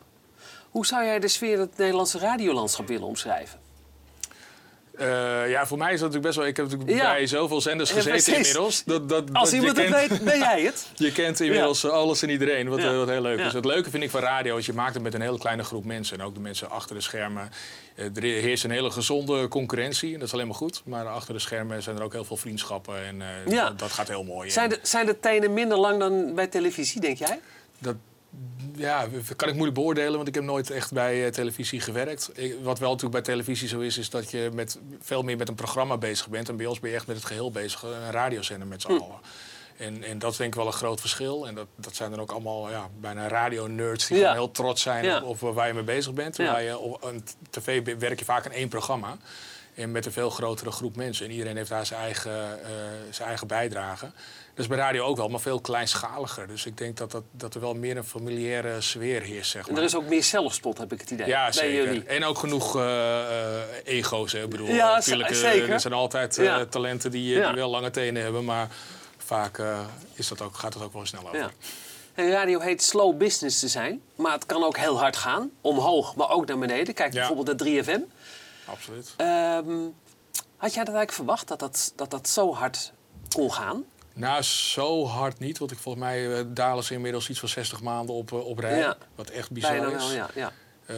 Hoe 0.69 0.85
zou 0.85 1.03
jij 1.05 1.19
de 1.19 1.27
sfeer 1.27 1.59
het 1.59 1.77
Nederlandse 1.77 2.19
radiolandschap 2.19 2.87
willen 2.87 3.07
omschrijven? 3.07 3.59
Eh, 4.97 5.49
ja, 5.49 5.65
voor 5.67 5.77
mij 5.77 5.93
is 5.93 5.99
dat 5.99 6.11
natuurlijk 6.13 6.25
best 6.25 6.35
wel. 6.37 6.45
Ik 6.47 6.57
heb 6.57 6.65
natuurlijk 6.69 6.99
Ja. 6.99 7.11
bij 7.11 7.27
zoveel 7.27 7.61
zenders 7.61 7.91
gezeten 7.91 8.35
inmiddels. 8.35 8.83
Dat, 8.83 9.09
dat, 9.09 9.23
Als 9.33 9.49
dat 9.49 9.59
iemand 9.59 9.77
je 9.77 9.83
het 9.83 9.93
kent, 9.95 10.09
weet, 10.09 10.23
ben 10.23 10.37
jij 10.39 10.61
het? 10.61 10.87
Je 10.95 11.11
kent 11.11 11.39
inmiddels 11.39 11.89
alles 11.89 12.21
en 12.21 12.29
iedereen, 12.29 12.69
wat, 12.69 12.79
eh, 12.79 12.97
wat 12.97 13.07
heel 13.09 13.21
leuk 13.21 13.39
is. 13.39 13.53
Het 13.53 13.65
leuke 13.65 13.89
vind 13.89 14.03
ik 14.03 14.09
van 14.09 14.21
radio 14.21 14.57
is 14.57 14.65
je 14.65 14.73
maakt 14.73 14.93
het 14.93 15.03
met 15.03 15.13
een 15.13 15.21
hele 15.21 15.37
kleine 15.39 15.63
groep 15.63 15.85
mensen. 15.85 16.19
En 16.19 16.25
ook 16.25 16.33
de 16.33 16.39
mensen 16.39 16.69
achter 16.69 16.95
de 16.95 17.01
schermen. 17.01 17.49
Eh, 17.95 18.05
er 18.05 18.21
heerst 18.23 18.63
een 18.63 18.71
hele 18.71 18.91
gezonde 18.91 19.47
concurrentie. 19.47 20.13
En 20.13 20.19
dat 20.19 20.27
is 20.27 20.33
alleen 20.33 20.47
maar 20.47 20.55
goed. 20.55 20.81
Maar 20.85 21.05
achter 21.07 21.33
de 21.33 21.39
schermen 21.39 21.83
zijn 21.83 21.97
er 21.97 22.03
ook 22.03 22.13
heel 22.13 22.25
veel 22.25 22.37
vriendschappen. 22.37 23.03
En 23.05 23.21
dat 23.77 23.91
gaat 23.91 24.07
heel 24.07 24.23
mooi. 24.23 24.49
Zijn 24.49 24.69
de, 24.69 24.79
zijn 24.81 25.05
de 25.05 25.19
tenen 25.19 25.53
minder 25.53 25.77
lang 25.77 25.99
dan 25.99 26.35
bij 26.35 26.47
televisie, 26.47 27.01
denk 27.01 27.17
jij? 27.17 27.39
Dat 27.79 27.95
ja, 28.75 29.07
kan 29.35 29.47
ik 29.47 29.53
moeilijk 29.53 29.77
beoordelen, 29.79 30.15
want 30.15 30.27
ik 30.27 30.35
heb 30.35 30.43
nooit 30.43 30.69
echt 30.69 30.91
bij 30.93 31.25
eh, 31.25 31.31
televisie 31.31 31.81
gewerkt. 31.81 32.29
Ik- 32.33 32.55
wat 32.63 32.79
wel 32.79 32.91
natuurlijk 32.91 33.23
bij 33.23 33.33
televisie 33.33 33.67
zo 33.67 33.79
is, 33.79 33.97
is 33.97 34.09
dat 34.09 34.31
je 34.31 34.49
met, 34.53 34.79
veel 35.01 35.21
meer 35.23 35.37
met 35.37 35.47
een 35.49 35.55
programma 35.55 35.97
bezig 35.97 36.27
bent. 36.29 36.49
En 36.49 36.57
bij 36.57 36.65
ons 36.65 36.79
ben 36.79 36.89
je 36.89 36.95
echt 36.95 37.07
met 37.07 37.15
het 37.15 37.25
geheel 37.25 37.51
bezig, 37.51 37.83
een 37.83 38.11
radiozender 38.11 38.67
met 38.67 38.81
z'n 38.81 38.87
allen. 38.87 39.19
En, 39.77 40.03
en 40.03 40.19
dat 40.19 40.31
is 40.31 40.37
denk 40.37 40.49
ik 40.49 40.57
wel 40.59 40.67
een 40.67 40.73
groot 40.73 40.99
verschil. 40.99 41.47
En 41.47 41.55
dat, 41.55 41.67
dat 41.75 41.95
zijn 41.95 42.11
dan 42.11 42.19
ook 42.19 42.31
allemaal 42.31 42.69
ja, 42.69 42.89
bijna 42.99 43.27
radio-nerds 43.27 44.07
die 44.07 44.17
Ja. 44.17 44.33
heel 44.33 44.51
trots 44.51 44.81
zijn 44.81 45.03
Ja. 45.05 45.21
op, 45.23 45.43
op 45.43 45.53
waar 45.55 45.67
je 45.67 45.73
mee 45.73 45.83
bezig 45.83 46.13
bent. 46.13 46.37
Waar 46.37 46.63
je, 46.63 46.77
op 46.77 47.03
een 47.03 47.23
tv 47.49 47.97
werk 47.99 48.19
je 48.19 48.25
vaak 48.25 48.45
aan 48.45 48.51
één 48.51 48.67
programma. 48.67 49.17
En 49.77 49.91
met 49.91 50.05
een 50.05 50.11
veel 50.11 50.29
grotere 50.29 50.71
groep 50.71 50.95
mensen. 50.95 51.25
En 51.25 51.31
iedereen 51.31 51.57
heeft 51.57 51.69
daar 51.69 51.85
zijn 51.85 51.99
eigen, 52.01 52.63
eh, 52.63 52.69
zijn 53.09 53.27
eigen 53.27 53.47
bijdrage. 53.47 54.05
Dat 54.53 54.65
is 54.65 54.67
bij 54.67 54.77
radio 54.77 55.03
ook 55.03 55.17
wel, 55.17 55.27
maar 55.29 55.39
veel 55.39 55.59
kleinschaliger. 55.61 56.47
Dus 56.47 56.65
ik 56.65 56.77
denk 56.77 56.97
dat, 56.97 57.11
dat, 57.11 57.23
dat 57.31 57.53
er 57.55 57.61
wel 57.61 57.73
meer 57.73 57.97
een 57.97 58.03
familiaire 58.03 58.81
sfeer 58.81 59.21
heerst, 59.21 59.51
zeg 59.51 59.65
En 59.67 59.71
maar. 59.73 59.81
er 59.81 59.87
is 59.87 59.95
ook 59.95 60.07
meer 60.07 60.23
zelfspot, 60.23 60.77
heb 60.77 60.93
ik 60.93 60.99
het 61.01 61.11
idee. 61.11 61.27
Ja, 61.27 61.43
bij 61.43 61.51
zeker. 61.51 61.83
jullie. 61.85 62.03
En 62.03 62.23
ook 62.25 62.37
genoeg 62.37 62.75
eh, 62.77 63.19
eh, 63.59 63.63
ego's. 63.83 64.31
Hè. 64.31 64.43
Ik 64.43 64.49
bedoel, 64.49 64.67
Ja, 64.67 64.95
natuurlijk, 64.95 65.35
zeker. 65.35 65.69
er 65.69 65.79
zijn 65.79 65.93
altijd 65.93 66.35
Ja. 66.35 66.65
talenten 66.65 67.11
die, 67.11 67.35
Ja. 67.35 67.47
die 67.47 67.55
wel 67.55 67.69
lange 67.69 67.89
tenen 67.91 68.23
hebben. 68.23 68.45
Maar 68.45 68.67
vaak 69.17 69.61
is 70.13 70.27
dat 70.27 70.41
ook, 70.41 70.55
gaat 70.57 70.73
het 70.73 70.83
ook 70.83 70.93
wel 70.93 71.05
snel 71.05 71.25
over. 71.27 71.37
Ja. 71.37 71.49
En 72.13 72.29
radio 72.31 72.59
heet 72.59 72.83
slow 72.83 73.17
business 73.17 73.59
te 73.59 73.67
zijn, 73.67 74.01
maar 74.15 74.31
het 74.31 74.45
kan 74.45 74.63
ook 74.63 74.77
heel 74.77 74.99
hard 74.99 75.15
gaan. 75.15 75.49
Omhoog, 75.61 76.15
maar 76.15 76.29
ook 76.29 76.45
naar 76.45 76.57
beneden. 76.59 76.93
Kijk 76.93 77.13
Ja. 77.13 77.17
bijvoorbeeld 77.27 77.47
naar 77.47 77.67
3FM. 77.67 78.01
Absoluut. 78.69 79.13
Ehm, 79.17 79.87
had 80.57 80.73
jij 80.73 80.83
dat 80.83 80.95
eigenlijk 80.95 81.11
verwacht, 81.11 81.47
dat 81.47 81.59
dat, 81.59 81.93
dat 81.95 82.11
dat 82.11 82.27
zo 82.27 82.53
hard 82.53 82.91
kon 83.35 83.53
gaan? 83.53 83.83
Nou, 84.13 84.41
zo 84.41 85.05
hard 85.05 85.39
niet. 85.39 85.57
Want 85.57 85.71
ik 85.71 85.77
volgens 85.77 86.03
mij 86.03 86.37
eh, 86.37 86.45
dalen 86.47 86.83
ze 86.83 86.93
inmiddels 86.93 87.29
iets 87.29 87.39
van 87.39 87.49
60 87.49 87.81
maanden 87.81 88.15
op, 88.15 88.31
eh, 88.31 88.45
op 88.45 88.59
rij. 88.59 88.77
Ja. 88.77 88.97
Wat 89.15 89.29
echt 89.29 89.51
bizar 89.51 89.71
Bijna 89.71 89.95
is. 89.95 90.07
wel, 90.07 90.15
ja. 90.15 90.29
ja. 90.35 90.51
Eh, 90.85 90.95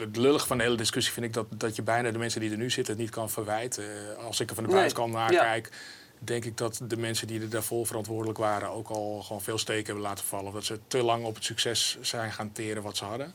het 0.00 0.16
lullig 0.16 0.46
van 0.46 0.56
de 0.56 0.62
hele 0.62 0.76
discussie 0.76 1.12
vind 1.12 1.26
ik 1.26 1.32
dat, 1.32 1.46
dat 1.50 1.76
je 1.76 1.82
bijna 1.82 2.10
de 2.10 2.18
mensen 2.18 2.40
die 2.40 2.50
er 2.50 2.56
nu 2.56 2.70
zitten 2.70 2.92
het 2.94 3.02
niet 3.02 3.12
kan 3.12 3.30
verwijten. 3.30 3.84
Als 4.24 4.40
ik 4.40 4.48
er 4.48 4.54
van 4.54 4.64
de 4.64 4.70
Nee, 4.70 4.78
buitenkant 4.78 5.12
naar 5.12 5.32
ja. 5.32 5.42
kijk, 5.42 5.70
denk 6.18 6.44
ik 6.44 6.56
dat 6.56 6.80
de 6.82 6.96
mensen 6.96 7.26
die 7.26 7.40
er 7.40 7.50
daarvoor 7.50 7.86
verantwoordelijk 7.86 8.38
waren 8.38 8.68
ook 8.68 8.88
al 8.88 9.22
gewoon 9.22 9.42
veel 9.42 9.58
steken 9.58 9.84
hebben 9.84 10.02
laten 10.02 10.24
vallen. 10.24 10.52
Dat 10.52 10.64
ze 10.64 10.78
te 10.86 11.02
lang 11.02 11.24
op 11.24 11.34
het 11.34 11.44
succes 11.44 11.98
zijn 12.00 12.32
gaan 12.32 12.52
teren 12.52 12.82
wat 12.82 12.96
ze 12.96 13.04
hadden. 13.04 13.34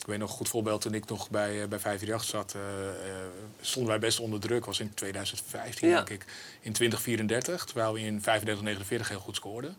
Ik 0.00 0.06
weet 0.06 0.18
nog 0.18 0.30
een 0.30 0.36
goed 0.36 0.48
voorbeeld 0.48 0.80
toen 0.80 0.94
ik 0.94 1.08
nog 1.08 1.30
bij, 1.30 1.62
eh, 1.62 1.68
bij 1.68 1.78
538 1.78 2.24
zat, 2.30 2.54
eh, 2.54 2.88
eh, 2.88 3.16
stonden 3.60 3.90
wij 3.90 3.98
best 4.00 4.20
onder 4.20 4.40
druk. 4.40 4.64
was 4.64 4.80
in 4.80 4.94
2015 4.94 5.88
Ja. 5.88 5.94
denk 5.94 6.08
ik. 6.22 6.24
In 6.60 6.72
2034, 6.72 7.64
terwijl 7.64 7.92
we 7.92 8.00
in 8.00 8.22
35-49 8.22 9.08
heel 9.08 9.20
goed 9.20 9.36
scoorden. 9.36 9.76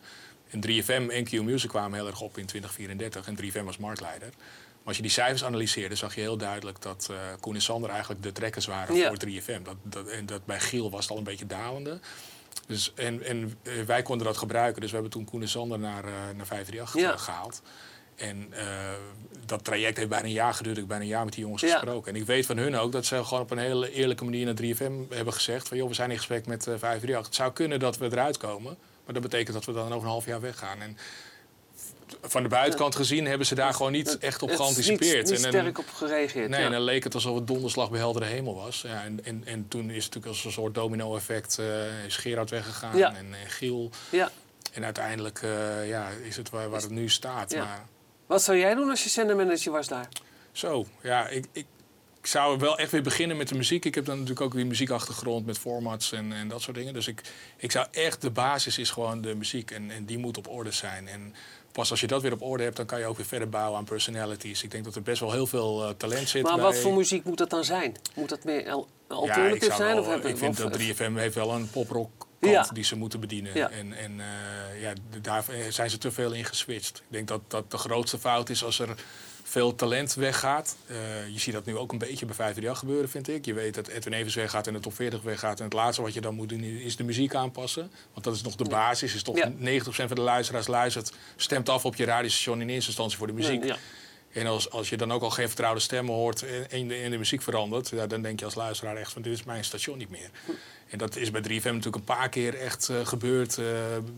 En 0.50 0.60
3FM 0.62 1.10
en 1.10 1.24
Q 1.24 1.32
Music 1.32 1.70
kwamen 1.70 1.98
heel 2.00 2.08
erg 2.08 2.22
op 2.22 2.38
in 2.38 2.46
2034 2.46 3.28
en 3.28 3.36
3FM 3.36 3.64
was 3.66 3.78
marktleider. 3.78 4.30
Maar 4.30 4.88
als 4.88 4.96
je 4.96 5.02
die 5.02 5.12
cijfers 5.12 5.44
analyseerde, 5.44 5.96
zag 5.96 6.16
je 6.16 6.22
heel 6.22 6.38
duidelijk 6.38 6.82
dat 6.82 7.08
eh 7.12 7.18
Koen 7.40 7.56
en 7.56 7.62
Sander 7.62 7.90
eigenlijk 7.90 8.24
de 8.24 8.32
trekkers 8.32 8.66
waren 8.66 8.96
Ja. 8.96 9.08
voor 9.08 9.18
3FM. 9.18 9.64
Dat, 9.64 9.76
dat, 9.84 10.08
en 10.08 10.26
dat 10.26 10.46
bij 10.46 10.60
Giel 10.60 10.90
was 10.92 11.02
het 11.02 11.12
al 11.12 11.18
een 11.18 11.24
beetje 11.24 11.46
dalende. 11.48 12.00
Dus, 12.68 12.92
en 12.96 13.24
en 13.24 13.58
wij 13.86 14.02
konden 14.02 14.26
dat 14.28 14.38
gebruiken. 14.38 14.82
Dus 14.82 14.90
we 14.90 14.96
hebben 14.96 15.14
toen 15.14 15.26
Koen 15.26 15.42
en 15.42 15.48
Sander 15.50 15.80
naar, 15.80 16.04
eh 16.06 16.12
naar 16.36 16.46
538 16.46 16.94
Ja. 17.02 17.12
eh, 17.12 17.20
gehaald. 17.20 17.62
En 18.20 18.48
eh, 18.52 18.66
dat 19.46 19.64
traject 19.64 19.98
heeft 19.98 20.10
bijna 20.10 20.26
een 20.26 20.32
jaar 20.32 20.54
geduurd. 20.54 20.74
Ik 20.76 20.80
heb 20.82 20.90
bijna 20.90 21.04
een 21.04 21.10
jaar 21.10 21.24
met 21.26 21.34
die 21.34 21.44
jongens 21.44 21.62
Ja. 21.62 21.72
gesproken. 21.78 22.14
En 22.14 22.20
ik 22.20 22.26
weet 22.26 22.46
van 22.46 22.58
hun 22.58 22.76
ook 22.76 22.92
dat 22.92 23.06
ze 23.06 23.24
gewoon 23.26 23.44
op 23.44 23.52
een 23.52 23.58
hele 23.58 23.92
eerlijke 23.92 24.24
manier 24.24 24.46
naar 24.46 24.56
3FM 24.56 25.14
hebben 25.16 25.34
gezegd... 25.34 25.68
van 25.68 25.78
joh, 25.78 25.88
we 25.88 25.94
zijn 25.94 26.12
in 26.12 26.18
gesprek 26.18 26.46
met 26.46 26.60
eh 26.68 26.74
538. 26.78 27.26
Het 27.26 27.36
zou 27.36 27.52
kunnen 27.54 27.80
dat 27.80 27.98
we 27.98 28.06
eruit 28.06 28.38
komen. 28.38 28.78
Maar 29.06 29.14
dat 29.14 29.24
betekent 29.24 29.54
dat 29.56 29.66
we 29.66 29.74
dan 29.74 29.86
over 29.88 30.04
een 30.04 30.12
half 30.12 30.26
jaar 30.26 30.42
weggaan. 30.42 30.82
En 30.82 30.98
van 32.22 32.44
de 32.44 32.50
buitenkant 32.50 32.96
gezien 32.96 33.26
hebben 33.26 33.48
ze 33.48 33.56
daar 33.56 33.74
gewoon 33.74 33.92
niet 33.92 34.18
echt 34.18 34.42
op 34.42 34.50
geanticipeerd. 34.52 35.30
Niet, 35.30 35.38
niet 35.38 35.48
sterk 35.48 35.78
op 35.80 35.90
gereageerd. 35.94 36.50
Nee, 36.50 36.60
ja. 36.60 36.66
en 36.66 36.72
dan 36.72 36.82
leek 36.82 37.04
het 37.04 37.14
alsof 37.14 37.36
het 37.36 37.48
donderslag 37.48 37.90
bij 37.90 38.00
heldere 38.00 38.26
hemel 38.26 38.56
was. 38.56 38.82
Ja, 38.82 39.04
en, 39.04 39.20
en, 39.26 39.42
en 39.46 39.68
toen 39.68 39.82
is 39.90 40.06
het 40.06 40.14
natuurlijk 40.14 40.26
als 40.26 40.46
een 40.46 40.52
soort 40.52 40.74
domino-effect... 40.76 41.58
eh, 41.60 42.06
is 42.06 42.18
Gerard 42.18 42.50
weggegaan 42.50 42.98
Ja. 42.98 43.16
en, 43.16 43.26
en 43.44 43.50
Giel. 43.50 43.90
ja. 44.10 44.32
En 44.74 44.84
uiteindelijk 44.86 45.40
eh, 45.42 45.88
ja, 45.90 46.10
is 46.24 46.36
het 46.38 46.50
waar, 46.50 46.70
waar 46.70 46.82
het 46.82 46.90
nu 46.90 47.10
staat. 47.10 47.56
Maar 47.56 47.86
Wat 48.30 48.44
zou 48.44 48.58
jij 48.58 48.74
doen 48.76 48.90
als 48.90 49.04
je 49.04 49.10
zendermanager 49.10 49.72
was 49.72 49.88
daar? 49.88 50.08
zo, 50.52 50.86
ja, 51.02 51.28
ik, 51.28 51.46
ik, 51.52 51.66
ik 52.22 52.28
zou 52.28 52.58
wel 52.60 52.78
echt 52.78 52.92
weer 52.92 53.02
beginnen 53.02 53.38
met 53.38 53.48
de 53.48 53.56
muziek. 53.56 53.86
Ik 53.86 53.96
heb 53.96 54.06
dan 54.06 54.16
natuurlijk 54.16 54.42
ook 54.46 54.54
die 54.56 54.66
muziekachtergrond 54.66 55.46
met 55.46 55.58
formats 55.58 56.12
en, 56.12 56.34
en 56.34 56.48
dat 56.48 56.62
soort 56.62 56.76
dingen. 56.78 56.94
Dus 56.94 57.08
ik, 57.08 57.22
ik 57.58 57.72
zou 57.72 57.88
echt, 57.92 58.22
de 58.22 58.30
basis 58.30 58.78
is 58.78 58.90
gewoon 58.90 59.22
de 59.22 59.36
muziek 59.36 59.72
en, 59.72 59.92
en 59.92 60.06
die 60.06 60.18
moet 60.18 60.38
op 60.38 60.48
orde 60.48 60.72
zijn. 60.72 61.08
En 61.08 61.36
pas 61.72 61.92
als 61.92 62.00
je 62.00 62.08
dat 62.08 62.22
weer 62.22 62.32
op 62.34 62.42
orde 62.42 62.64
hebt, 62.64 62.76
dan 62.76 62.86
kan 62.86 63.00
je 63.00 63.06
ook 63.06 63.18
weer 63.18 63.26
verder 63.26 63.50
bouwen 63.50 63.78
aan 63.78 63.86
personalities. 63.86 64.64
Ik 64.64 64.72
denk 64.72 64.84
dat 64.84 64.96
er 64.96 65.02
best 65.02 65.20
wel 65.20 65.32
heel 65.32 65.48
veel 65.48 65.84
eh, 65.84 65.90
talent 65.98 66.30
zit 66.30 66.44
Maar 66.44 66.56
bij... 66.56 66.64
wat 66.64 66.78
voor 66.78 66.94
muziek 66.94 67.24
moet 67.24 67.38
dat 67.38 67.50
dan 67.50 67.64
zijn? 67.64 67.96
Moet 68.16 68.30
dat 68.30 68.44
meer 68.44 68.66
Ja, 68.66 68.84
alternatief 69.08 69.76
zijn? 69.76 69.96
wel, 69.96 70.16
of 70.16 70.24
ik 70.26 70.38
vind 70.38 70.64
of- 70.64 70.72
dat 70.72 70.80
3FM 70.82 71.14
heeft 71.16 71.36
wel 71.36 71.52
een 71.52 71.70
poprock 71.70 72.28
kant 72.40 72.54
Ja. 72.54 72.68
die 72.74 72.84
ze 72.84 72.96
moeten 72.96 73.20
bedienen. 73.20 73.54
Ja. 73.56 73.70
En, 73.70 73.94
en 73.94 74.20
eh, 74.20 74.82
ja, 74.82 74.94
daar 75.22 75.44
zijn 75.70 75.90
ze 75.90 75.98
te 75.98 76.12
veel 76.12 76.32
in 76.32 76.46
geswitcht. 76.46 76.98
Ik 76.98 77.04
denk 77.10 77.28
dat 77.28 77.42
dat 77.48 77.72
de 77.72 77.78
grootste 77.78 78.20
fout 78.20 78.50
is 78.50 78.64
als 78.64 78.80
er 78.80 78.90
veel 79.44 79.76
talent 79.76 80.14
weggaat. 80.14 80.76
Eh, 80.88 80.96
je 81.28 81.40
ziet 81.40 81.54
dat 81.54 81.66
nu 81.66 81.78
ook 81.78 81.92
een 81.92 81.98
beetje 81.98 82.26
bij 82.26 82.36
538 82.36 82.80
gebeuren, 82.80 83.10
vind 83.10 83.28
ik. 83.28 83.46
Je 83.46 83.54
weet 83.54 83.76
dat 83.76 83.88
Edwin 83.88 84.14
Evers 84.14 84.36
weggaat 84.36 84.68
en 84.68 84.74
de 84.74 84.80
top 84.80 84.94
40 84.96 85.22
weggaat. 85.22 85.58
En 85.60 85.66
het 85.66 85.74
laatste 85.74 86.02
wat 86.02 86.14
je 86.14 86.22
dan 86.22 86.36
moet 86.36 86.50
doen 86.50 86.64
is 86.64 86.96
de 86.96 87.04
muziek 87.04 87.36
aanpassen. 87.36 87.92
Want 88.14 88.26
dat 88.26 88.36
is 88.36 88.42
nog 88.42 88.56
de 88.56 88.70
basis. 88.70 89.14
Is 89.16 89.24
toch 89.24 89.38
Ja. 89.38 89.52
90% 89.58 90.08
van 90.08 90.16
de 90.16 90.22
luisteraars 90.22 90.68
luistert, 90.68 91.12
stemt 91.36 91.70
af 91.70 91.86
op 91.86 91.96
je 91.96 92.06
radiostation 92.06 92.62
in 92.62 92.70
eerste 92.70 92.88
instantie 92.88 93.18
voor 93.18 93.28
de 93.28 93.34
muziek. 93.34 93.74
En 94.34 94.46
als, 94.46 94.70
als 94.70 94.90
je 94.90 94.98
dan 94.98 95.12
ook 95.12 95.22
al 95.22 95.30
geen 95.30 95.48
vertrouwde 95.48 95.80
stemmen 95.80 96.14
hoort 96.14 96.68
en, 96.68 96.88
de, 96.88 97.08
de 97.10 97.18
muziek 97.18 97.42
verandert, 97.42 97.90
ja, 97.90 98.08
dan 98.08 98.22
denk 98.22 98.40
je 98.40 98.46
als 98.46 98.56
luisteraar 98.56 98.96
echt 98.96 99.12
van 99.12 99.22
dit 99.22 99.34
is 99.34 99.44
mijn 99.44 99.64
station 99.64 99.98
niet 99.98 100.10
meer. 100.10 100.30
En 100.90 100.98
dat 100.98 101.16
is 101.16 101.32
bij 101.32 101.42
3FM 101.42 101.64
natuurlijk 101.64 101.96
een 101.96 102.04
paar 102.04 102.30
keer 102.30 102.56
echt 102.56 102.90
eh, 102.90 103.06
gebeurd 103.06 103.58
eh, 103.58 103.66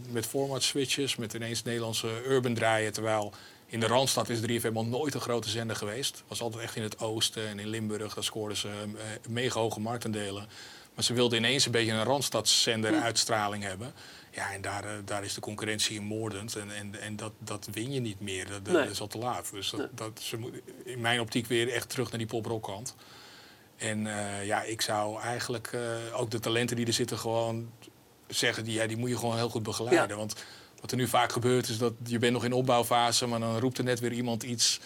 met 0.10 0.26
format 0.26 0.64
switches, 0.64 1.16
met 1.16 1.34
ineens 1.34 1.64
Nederlandse 1.64 2.08
urban 2.28 2.54
draaien. 2.54 2.94
Terwijl 2.94 3.34
in 3.66 3.80
de 3.80 3.88
Randstad 3.88 4.30
is 4.30 4.40
3FM 4.40 4.74
al 4.74 4.86
nooit 4.86 5.14
een 5.14 5.22
grote 5.22 5.50
zender 5.50 5.76
geweest. 5.76 6.24
Was 6.28 6.42
altijd 6.42 6.64
echt 6.64 6.76
in 6.76 6.84
het 6.84 7.00
oosten 7.00 7.48
en 7.48 7.60
in 7.60 7.68
Limburg, 7.68 8.14
daar 8.14 8.24
scoorden 8.24 8.58
ze 8.58 8.68
eh, 8.68 9.30
mega 9.30 9.60
hoge 9.60 9.80
marktendelen. 9.80 10.48
Maar 10.96 11.04
ze 11.04 11.14
wilden 11.14 11.38
ineens 11.38 11.66
een 11.66 11.72
beetje 11.72 11.92
een 11.92 12.04
Randstadszender 12.04 12.96
uitstraling 13.02 13.64
hebben. 13.64 13.94
Ja, 14.32 14.54
en 14.54 14.62
daar, 14.62 14.84
eh, 14.86 14.92
daar 15.06 15.24
is 15.24 15.34
de 15.34 15.42
concurrentie 15.42 15.96
in 15.96 16.04
moordend. 16.04 16.56
En, 16.56 16.76
en, 16.76 17.02
en 17.02 17.16
dat, 17.16 17.32
dat 17.40 17.68
win 17.72 17.92
je 17.92 18.00
niet 18.00 18.20
meer. 18.20 18.48
Dat, 18.50 18.66
dat 18.66 18.74
Nee. 18.74 18.90
is 18.90 19.02
al 19.02 19.08
te 19.08 19.18
laat. 19.18 19.50
Dus 19.52 19.70
dat, 19.70 19.90
dat, 19.98 20.20
ze 20.22 20.38
moet, 20.38 20.54
in 20.84 21.02
mijn 21.02 21.20
optiek 21.20 21.48
weer 21.48 21.72
echt 21.74 21.90
terug 21.90 22.10
naar 22.10 22.18
die 22.18 22.28
poprockkant. 22.28 22.96
En 23.78 24.08
eh, 24.08 24.46
ja, 24.46 24.62
ik 24.64 24.82
zou 24.82 25.22
eigenlijk 25.22 25.68
eh, 25.74 25.82
ook 26.14 26.32
de 26.32 26.40
talenten 26.40 26.76
die 26.76 26.86
er 26.86 26.94
zitten 26.94 27.18
gewoon 27.18 27.72
zeggen... 28.28 28.64
Die, 28.64 28.74
ja, 28.74 28.88
die 28.88 28.98
moet 28.98 29.10
je 29.10 29.18
gewoon 29.18 29.36
heel 29.36 29.50
goed 29.50 29.64
begeleiden. 29.64 30.08
Ja. 30.08 30.16
Want 30.16 30.36
wat 30.82 30.92
er 30.92 30.98
nu 30.98 31.08
vaak 31.08 31.32
gebeurt 31.32 31.70
is 31.70 31.78
dat 31.78 31.94
je 32.04 32.20
bent 32.20 32.34
nog 32.34 32.44
in 32.46 32.54
opbouwfase... 32.54 33.28
maar 33.28 33.40
dan 33.40 33.60
roept 33.60 33.78
er 33.78 33.84
net 33.84 34.00
weer 34.00 34.12
iemand 34.12 34.44
iets 34.44 34.80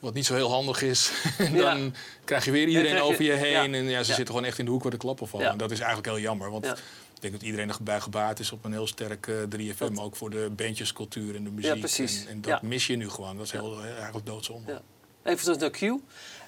wat 0.00 0.14
niet 0.14 0.26
zo 0.26 0.34
heel 0.34 0.50
handig 0.50 0.82
is. 0.82 1.10
en 1.38 1.52
Ja. 1.54 1.74
dan 1.74 1.94
krijg 2.24 2.44
je 2.44 2.50
weer 2.50 2.66
iedereen 2.68 2.94
je- 2.94 3.02
over 3.02 3.24
je 3.24 3.32
heen. 3.32 3.50
ja. 3.50 3.78
En 3.78 3.84
ja, 3.84 3.88
ze 4.02 4.10
Ja. 4.10 4.16
zitten 4.16 4.26
gewoon 4.26 4.44
echt 4.44 4.58
in 4.58 4.64
de 4.64 4.70
hoek 4.70 4.82
waar 4.82 4.92
de 4.92 4.96
klappen 4.98 5.28
vallen. 5.28 5.46
Ja. 5.46 5.52
En 5.52 5.58
dat 5.58 5.70
is 5.70 5.78
eigenlijk 5.78 6.08
heel 6.08 6.18
jammer. 6.20 6.50
Want 6.50 6.64
Ja. 6.64 6.72
ik 7.14 7.20
denk 7.20 7.32
dat 7.32 7.42
iedereen 7.42 7.70
erbij 7.70 8.00
gebaat 8.00 8.38
is 8.38 8.52
op 8.52 8.64
een 8.64 8.72
heel 8.72 8.86
sterk 8.86 9.26
eh, 9.26 9.34
3FM. 9.48 9.98
Ook 9.98 10.16
voor 10.16 10.30
de 10.30 10.50
bandjescultuur 10.56 11.34
en 11.34 11.44
de 11.44 11.50
muziek. 11.50 11.78
precies. 11.78 12.24
En, 12.24 12.30
en 12.30 12.40
dat 12.40 12.50
Ja. 12.62 12.68
mis 12.68 12.86
je 12.86 12.96
nu 12.96 13.08
gewoon. 13.10 13.36
Dat 13.36 13.46
is 13.46 13.52
heel, 13.52 13.82
eigenlijk 13.84 14.26
doodzonde. 14.26 14.72
Ja. 14.72 14.80
Even 15.22 15.42
terug 15.44 15.58
naar 15.58 15.70
Q. 15.70 16.00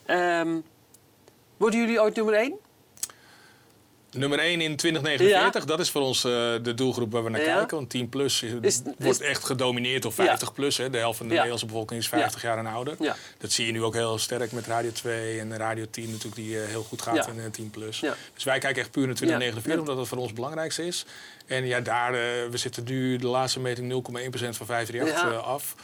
Ehm, 0.06 0.60
worden 1.56 1.80
jullie 1.80 2.00
ooit 2.00 2.16
nummer 2.16 2.34
1? 2.34 2.52
Nummer 4.12 4.38
1 4.38 4.60
in 4.60 4.76
2049, 4.76 5.64
dat 5.64 5.80
is 5.80 5.90
voor 5.90 6.02
ons 6.02 6.24
eh, 6.24 6.30
de 6.62 6.74
doelgroep 6.74 7.12
waar 7.12 7.24
we 7.24 7.30
naar 7.30 7.40
Ja. 7.44 7.56
kijken. 7.56 7.76
Want 7.76 7.90
10 7.90 8.08
plus 8.08 8.42
is- 8.42 8.52
Is- 8.60 8.82
wordt 8.98 9.20
is- 9.20 9.26
echt 9.26 9.44
gedomineerd 9.44 10.02
door 10.02 10.12
50 10.12 10.52
plus. 10.52 10.76
Hè. 10.76 10.90
De 10.90 10.98
helft 10.98 11.16
van 11.18 11.26
de. 11.26 11.32
Nederlandse 11.32 11.66
bevolking 11.66 12.00
is 12.00 12.08
50 12.08 12.42
jaar 12.42 12.58
en 12.58 12.66
ouder. 12.66 12.96
Dat 13.38 13.52
zie 13.52 13.66
je 13.66 13.72
nu 13.72 13.82
ook 13.82 13.94
heel 13.94 14.18
sterk 14.18 14.52
met 14.52 14.66
Radio 14.66 14.90
2 14.92 15.40
en 15.40 15.56
Radio 15.56 15.84
10 15.90 16.06
natuurlijk, 16.10 16.34
die 16.34 16.60
eh, 16.62 16.68
heel 16.68 16.82
goed 16.82 17.02
gaat 17.02 17.26
in 17.28 17.38
eh, 17.40 17.44
10 17.50 17.70
plus. 17.70 18.02
Dus 18.34 18.44
wij 18.44 18.58
kijken 18.58 18.82
echt 18.82 18.90
puur 18.90 19.06
naar 19.06 19.14
2049, 19.14 19.72
Ja. 19.74 19.80
omdat 19.80 19.96
dat 19.96 20.08
voor 20.08 20.18
ons 20.18 20.26
het 20.26 20.34
belangrijkste 20.36 20.86
is. 20.86 21.04
En 21.46 21.66
ja, 21.66 21.80
daar, 21.80 22.14
eh, 22.14 22.20
we 22.50 22.56
zitten 22.56 22.84
nu 22.84 23.16
de 23.16 23.26
laatste 23.26 23.60
meting 23.60 23.88
0,1% 23.88 24.56
van 24.56 24.66
538 24.66 25.22
Ja. 25.22 25.30
eh, 25.38 25.46
af. 25.46 25.74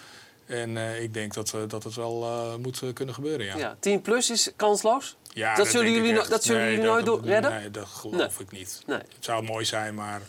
En 0.46 0.76
eh, 0.76 1.02
ik 1.02 1.14
denk 1.14 1.34
dat, 1.34 1.52
eh, 1.54 1.60
dat 1.68 1.84
het 1.84 1.94
wel 1.94 2.22
eh, 2.24 2.54
moet 2.62 2.82
eh, 2.82 2.88
kunnen 2.92 3.14
gebeuren, 3.14 3.46
ja. 3.46 3.56
Ja. 3.56 3.76
10 3.80 4.00
plus 4.02 4.30
is 4.30 4.50
kansloos? 4.56 5.16
Ja, 5.28 5.54
Dat 5.56 5.68
zullen 5.68 5.90
jullie 5.92 6.12
no- 6.12 6.26
dat 6.28 6.44
zullen 6.44 6.64
jullie 6.70 6.84
nooit 6.84 7.04
doen- 7.04 7.24
redden? 7.24 7.50
Nee, 7.50 7.70
dat 7.70 7.86
geloof 7.86 8.40
ik 8.40 8.50
niet. 8.50 8.80
Nee. 8.86 8.98
Het 8.98 9.06
zou 9.24 9.42
mooi 9.42 9.64
zijn, 9.64 9.94
maar 9.94 10.20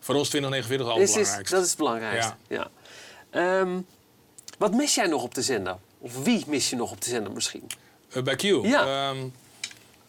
voor 0.00 0.14
ons 0.14 0.28
2049 0.28 0.86
al 0.94 0.98
is, 1.00 1.12
belangrijkste. 1.12 1.54
dat 1.54 1.62
is 1.64 1.68
het 1.70 1.78
belangrijkste. 1.78 2.32
Ja. 2.48 2.68
Ehm, 3.30 3.80
wat 4.58 4.74
mis 4.74 4.94
jij 4.94 5.06
nog 5.06 5.22
op 5.22 5.34
de 5.34 5.42
zender? 5.42 5.76
Of 5.98 6.24
wie 6.24 6.44
mis 6.46 6.70
je 6.70 6.76
nog 6.76 6.90
op 6.90 7.00
de 7.00 7.08
zender 7.10 7.32
misschien? 7.32 7.66
Eh, 8.12 8.22
bij 8.22 8.36
Q? 8.36 8.42
Ja. 8.42 9.08
Ehm, 9.10 9.16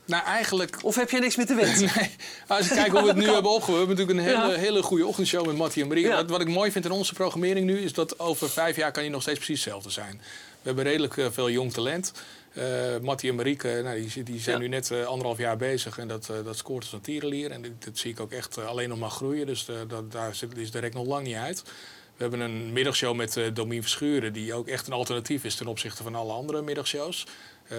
nou, 0.06 0.24
eigenlijk... 0.24 0.78
Of 0.84 0.96
heb 0.96 1.10
je 1.10 1.20
niks 1.20 1.36
meer 1.36 1.46
te 1.46 1.56
wensen? 1.56 1.90
Nee, 1.96 2.16
als 2.48 2.68
je 2.68 2.74
kijkt 2.74 2.92
hoe 2.92 3.02
we 3.02 3.08
het 3.08 3.16
nu 3.18 3.26
hebben 3.34 3.52
opgebouwd. 3.52 3.66
We 3.88 3.88
hebben 3.88 3.96
natuurlijk 4.08 4.20
een 4.36 4.42
hele, 4.42 4.54
Ja. 4.54 4.60
hele 4.60 4.84
goede 4.84 5.06
ochtendshow 5.06 5.46
met 5.46 5.56
Mattie 5.58 5.82
en 5.82 5.88
Marie. 5.88 6.06
Ja. 6.08 6.16
Wat, 6.16 6.30
wat 6.30 6.42
ik 6.42 6.48
mooi 6.48 6.72
vind 6.72 6.86
in 6.86 6.92
onze 6.92 7.14
programmering 7.14 7.66
nu... 7.66 7.80
is 7.80 7.94
dat 7.94 8.20
over 8.20 8.50
vijf 8.50 8.76
jaar 8.76 8.92
kan 8.92 9.04
je 9.04 9.10
nog 9.10 9.22
steeds 9.22 9.38
precies 9.38 9.64
hetzelfde 9.64 9.90
zijn. 9.90 10.22
We 10.62 10.72
hebben 10.72 10.84
redelijk 10.84 11.18
eh, 11.18 11.26
veel 11.32 11.50
jong 11.50 11.74
talent. 11.74 12.12
Eh 12.56 12.98
Mattie 13.02 13.30
en 13.30 13.36
Marieke 13.36 13.82
nou, 13.84 14.08
die, 14.14 14.24
die 14.24 14.40
zijn 14.40 14.56
Ja. 14.56 14.62
nu 14.62 14.68
net 14.68 14.92
eh, 14.92 15.04
anderhalf 15.06 15.38
jaar 15.38 15.58
bezig. 15.58 15.98
En 15.98 16.08
dat, 16.08 16.30
eh, 16.30 16.36
dat 16.46 16.58
scoort 16.58 16.84
als 16.84 16.94
een 16.94 17.02
tierenlier. 17.02 17.52
En 17.52 17.62
dat, 17.62 17.72
dat 17.84 17.98
zie 17.98 18.12
ik 18.12 18.20
ook 18.20 18.32
echt 18.32 18.58
eh, 18.58 18.66
alleen 18.68 18.90
nog 18.90 19.00
maar 19.00 19.10
groeien. 19.10 19.46
Dus 19.46 19.68
eh, 19.68 19.76
dat, 19.88 20.12
daar 20.12 20.36
zit, 20.36 20.58
is 20.58 20.72
de 20.72 20.80
rek 20.80 20.94
nog 20.94 21.06
lang 21.08 21.26
niet 21.26 21.36
uit. 21.36 21.64
We 22.16 22.22
hebben 22.22 22.40
een 22.40 22.74
middagshow 22.74 23.16
met 23.16 23.38
eh 23.38 23.46
Domien 23.54 23.82
Verschuren... 23.82 24.34
die 24.34 24.54
ook 24.54 24.68
echt 24.68 24.88
een 24.88 24.94
alternatief 24.94 25.44
is 25.44 25.56
ten 25.56 25.68
opzichte 25.68 26.04
van 26.04 26.16
alle 26.16 26.34
andere 26.34 26.62
middagshows. 26.62 27.26
Eh, 27.68 27.78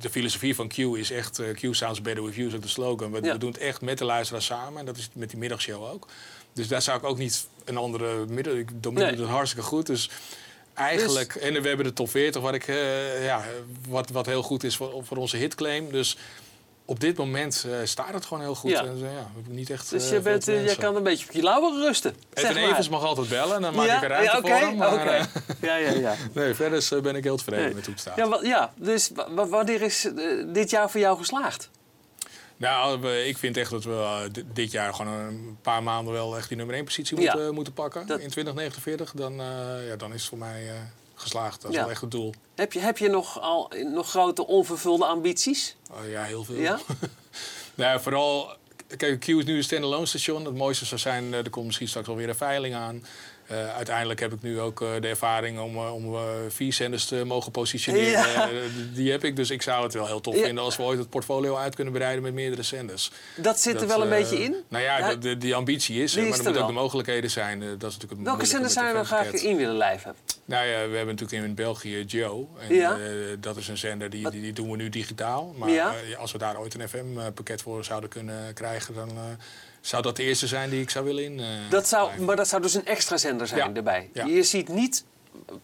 de 0.00 0.10
filosofie 0.10 0.54
van 0.54 0.68
Q 0.68 0.76
is 0.78 1.10
echt... 1.10 1.38
eh, 1.38 1.54
Q 1.54 1.74
sounds 1.74 2.00
better 2.00 2.24
with 2.24 2.34
you, 2.34 2.46
is 2.48 2.54
ook 2.54 2.62
de 2.62 2.68
slogan. 2.68 3.12
We, 3.12 3.22
Ja. 3.22 3.32
we 3.32 3.38
doen 3.38 3.50
het 3.52 3.60
echt 3.60 3.80
met 3.80 3.98
de 3.98 4.04
luisteraar 4.04 4.42
samen. 4.42 4.78
En 4.80 4.86
dat 4.86 4.96
is 4.96 5.08
met 5.14 5.30
die 5.30 5.38
middagshow 5.38 5.84
ook. 5.84 6.08
Dus 6.52 6.68
daar 6.68 6.82
zou 6.82 6.98
ik 6.98 7.04
ook 7.04 7.18
niet 7.18 7.46
een 7.64 7.76
andere 7.76 8.26
middag... 8.26 8.54
Domien 8.74 8.98
Nee. 9.02 9.10
doet 9.10 9.20
het 9.20 9.28
hartstikke 9.34 9.66
goed, 9.66 9.86
dus... 9.86 10.10
Eigenlijk, 10.74 11.34
en 11.34 11.62
we 11.62 11.68
hebben 11.68 11.86
de 11.86 11.92
top 11.92 12.10
40, 12.10 12.42
wat, 12.42 12.54
ik, 12.54 12.68
eh, 12.68 13.24
ja, 13.24 13.44
wat, 13.88 14.10
wat 14.10 14.26
heel 14.26 14.42
goed 14.42 14.64
is 14.64 14.76
voor, 14.76 15.04
voor 15.04 15.16
onze 15.16 15.36
hitclaim. 15.36 15.90
Dus 15.90 16.16
op 16.84 17.00
dit 17.00 17.16
moment 17.16 17.66
eh, 17.70 17.74
staat 17.84 18.14
het 18.14 18.24
gewoon 18.24 18.42
heel 18.42 18.54
goed. 18.54 18.70
Ja. 18.70 18.84
En, 18.84 18.94
eh, 18.94 19.12
ja, 19.12 19.26
niet 19.48 19.70
echt. 19.70 19.90
Dus 19.90 20.08
je, 20.10 20.20
bent, 20.20 20.44
je 20.44 20.76
kan 20.78 20.96
een 20.96 21.02
beetje 21.02 21.26
op 21.26 21.32
je 21.32 21.42
lauweren 21.42 21.80
rusten. 21.86 22.14
Edwin. 22.34 22.56
Evers 22.56 22.88
mag 22.88 23.02
altijd 23.04 23.28
bellen 23.28 23.56
en 23.56 23.62
dan 23.62 23.74
maak 23.74 23.86
ja? 23.86 23.96
ik 23.96 24.02
er 24.02 24.08
ruimte 24.08 24.36
ja, 24.36 24.40
voor 24.40 24.66
hem. 24.66 24.76
Maar, 24.76 25.28
Ja, 25.60 25.76
ja, 25.76 25.90
ja. 25.90 26.14
nee, 26.32 26.54
verder 26.54 27.02
ben 27.02 27.16
ik 27.16 27.24
heel 27.24 27.36
tevreden 27.36 27.64
Nee. 27.64 27.74
met 27.74 27.84
hoe 27.84 27.94
het 27.94 28.02
staat. 28.02 28.42
Ja, 28.42 28.72
dus 28.76 29.10
wa- 29.14 29.30
wa- 29.34 29.46
wanneer 29.46 29.82
is 29.82 30.08
dit 30.46 30.70
jaar 30.70 30.90
voor 30.90 31.00
jou 31.00 31.18
geslaagd? 31.18 31.70
Nou, 32.66 33.08
ik 33.08 33.38
vind 33.38 33.56
echt 33.56 33.70
dat 33.70 33.84
we 33.84 33.92
eh, 33.92 34.20
di- 34.32 34.44
dit 34.52 34.70
jaar 34.72 34.94
gewoon 34.94 35.12
een 35.12 35.58
paar 35.62 35.82
maanden 35.82 36.12
wel 36.12 36.36
echt 36.36 36.48
die 36.48 36.56
nummer 36.56 36.74
1 36.76 36.84
positie 36.84 37.20
Ja. 37.20 37.32
moeten, 37.34 37.54
moeten 37.54 37.72
pakken. 37.72 38.06
Dat- 38.06 38.20
In 38.20 38.28
2049, 38.30 39.12
dan, 39.12 39.32
eh, 39.40 39.86
ja, 39.88 39.96
dan 39.96 40.12
is 40.12 40.20
het 40.20 40.28
voor 40.28 40.38
mij 40.38 40.68
eh, 40.68 40.74
geslaagd. 41.14 41.60
Dat 41.62 41.70
is 41.70 41.76
Ja. 41.76 41.82
wel 41.82 41.90
echt 41.90 42.00
het 42.00 42.10
doel. 42.10 42.34
Heb 42.54 42.72
je, 42.72 42.78
heb 42.80 42.98
je 42.98 43.08
nog, 43.08 43.40
al, 43.40 43.72
nog 43.92 44.08
grote 44.10 44.46
onvervulde 44.46 45.04
ambities? 45.04 45.76
Oh, 45.90 46.10
ja, 46.10 46.22
heel 46.22 46.44
veel. 46.44 46.56
Ja? 46.56 46.78
Nou, 47.74 48.00
vooral, 48.00 48.56
kijk, 48.96 49.20
Q 49.20 49.28
is 49.28 49.44
nu 49.44 49.56
een 49.56 49.64
standalone 49.64 50.06
station. 50.06 50.44
Het 50.44 50.54
mooiste 50.56 50.84
zou 50.84 51.00
zijn, 51.00 51.32
eh, 51.34 51.38
er 51.38 51.50
komt 51.50 51.66
misschien 51.66 51.88
straks 51.88 52.08
alweer 52.08 52.28
een 52.28 52.34
veiling 52.34 52.74
aan. 52.74 53.04
Eh, 53.52 53.74
uiteindelijk 53.76 54.20
heb 54.20 54.32
ik 54.32 54.42
nu 54.42 54.60
ook 54.60 54.80
eh, 54.82 54.88
de 55.00 55.08
ervaring 55.08 55.60
om, 55.60 55.76
eh, 55.76 55.94
om 55.94 56.16
vier 56.48 56.72
zenders 56.72 57.04
te 57.04 57.24
mogen 57.24 57.52
positioneren. 57.52 58.10
Ja. 58.30 58.48
Die 58.94 59.10
heb 59.10 59.24
ik, 59.24 59.36
dus 59.36 59.50
ik 59.50 59.62
zou 59.62 59.82
het 59.82 59.94
wel 59.94 60.06
heel 60.06 60.20
tof 60.20 60.36
Ja. 60.36 60.42
vinden 60.42 60.64
als 60.64 60.76
we 60.76 60.82
ooit 60.82 60.98
het 60.98 61.10
portfolio 61.10 61.56
uit 61.56 61.74
kunnen 61.74 61.92
breiden 61.92 62.22
met 62.22 62.34
meerdere 62.34 62.62
zenders. 62.62 63.10
Dat 63.36 63.60
zit 63.60 63.80
er 63.80 63.86
wel 63.86 64.02
een 64.02 64.08
beetje 64.08 64.42
in. 64.42 64.56
Nou 64.68 64.84
ja, 64.84 65.14
die 65.14 65.54
ambitie 65.54 66.02
is 66.02 66.12
Die 66.12 66.22
maar 66.22 66.30
er 66.38 66.42
moeten 66.44 66.62
ook 66.62 66.68
de 66.68 66.74
mogelijkheden 66.74 67.30
zijn. 67.30 67.60
Dat 67.60 67.68
is 67.70 67.78
natuurlijk 67.80 68.12
het 68.12 68.22
Welke 68.22 68.46
zenders 68.46 68.72
zou 68.72 68.86
je 68.86 68.92
dan 68.92 69.06
graag 69.06 69.32
in 69.32 69.56
willen 69.56 69.76
lijven? 69.76 70.14
Nou 70.44 70.66
ja, 70.66 70.88
we 70.88 70.96
hebben 70.96 71.14
natuurlijk 71.14 71.44
in 71.44 71.54
België 71.54 72.04
Joe. 72.04 72.46
En 72.58 72.74
Ja. 72.74 72.96
dat 73.40 73.56
is 73.56 73.68
een 73.68 73.78
zender 73.78 74.10
die, 74.10 74.30
die, 74.30 74.40
die 74.40 74.52
doen 74.52 74.70
we 74.70 74.76
nu 74.76 74.88
digitaal. 74.88 75.54
Maar 75.56 75.70
Ja. 75.70 75.94
als 76.18 76.32
we 76.32 76.38
daar 76.38 76.58
ooit 76.58 76.74
een 76.74 76.88
FM-pakket 76.88 77.62
voor 77.62 77.84
zouden 77.84 78.10
kunnen 78.10 78.54
krijgen, 78.54 78.94
dan 78.94 79.10
zou 79.82 80.02
dat 80.02 80.16
de 80.16 80.22
eerste 80.22 80.46
zijn 80.46 80.70
die 80.70 80.80
ik 80.80 80.90
zou 80.90 81.04
willen 81.04 81.24
in. 81.24 81.40
eh, 81.40 81.46
Dat 81.70 81.88
zou, 81.88 82.04
blijven. 82.04 82.24
maar 82.24 82.36
dat 82.36 82.48
zou 82.48 82.62
dus 82.62 82.74
een 82.74 82.86
extra 82.86 83.16
zender 83.16 83.46
zijn 83.46 83.60
Ja. 83.68 83.74
erbij. 83.74 84.10
Ja. 84.12 84.24
Je 84.24 84.42
ziet 84.42 84.68
niet 84.68 85.04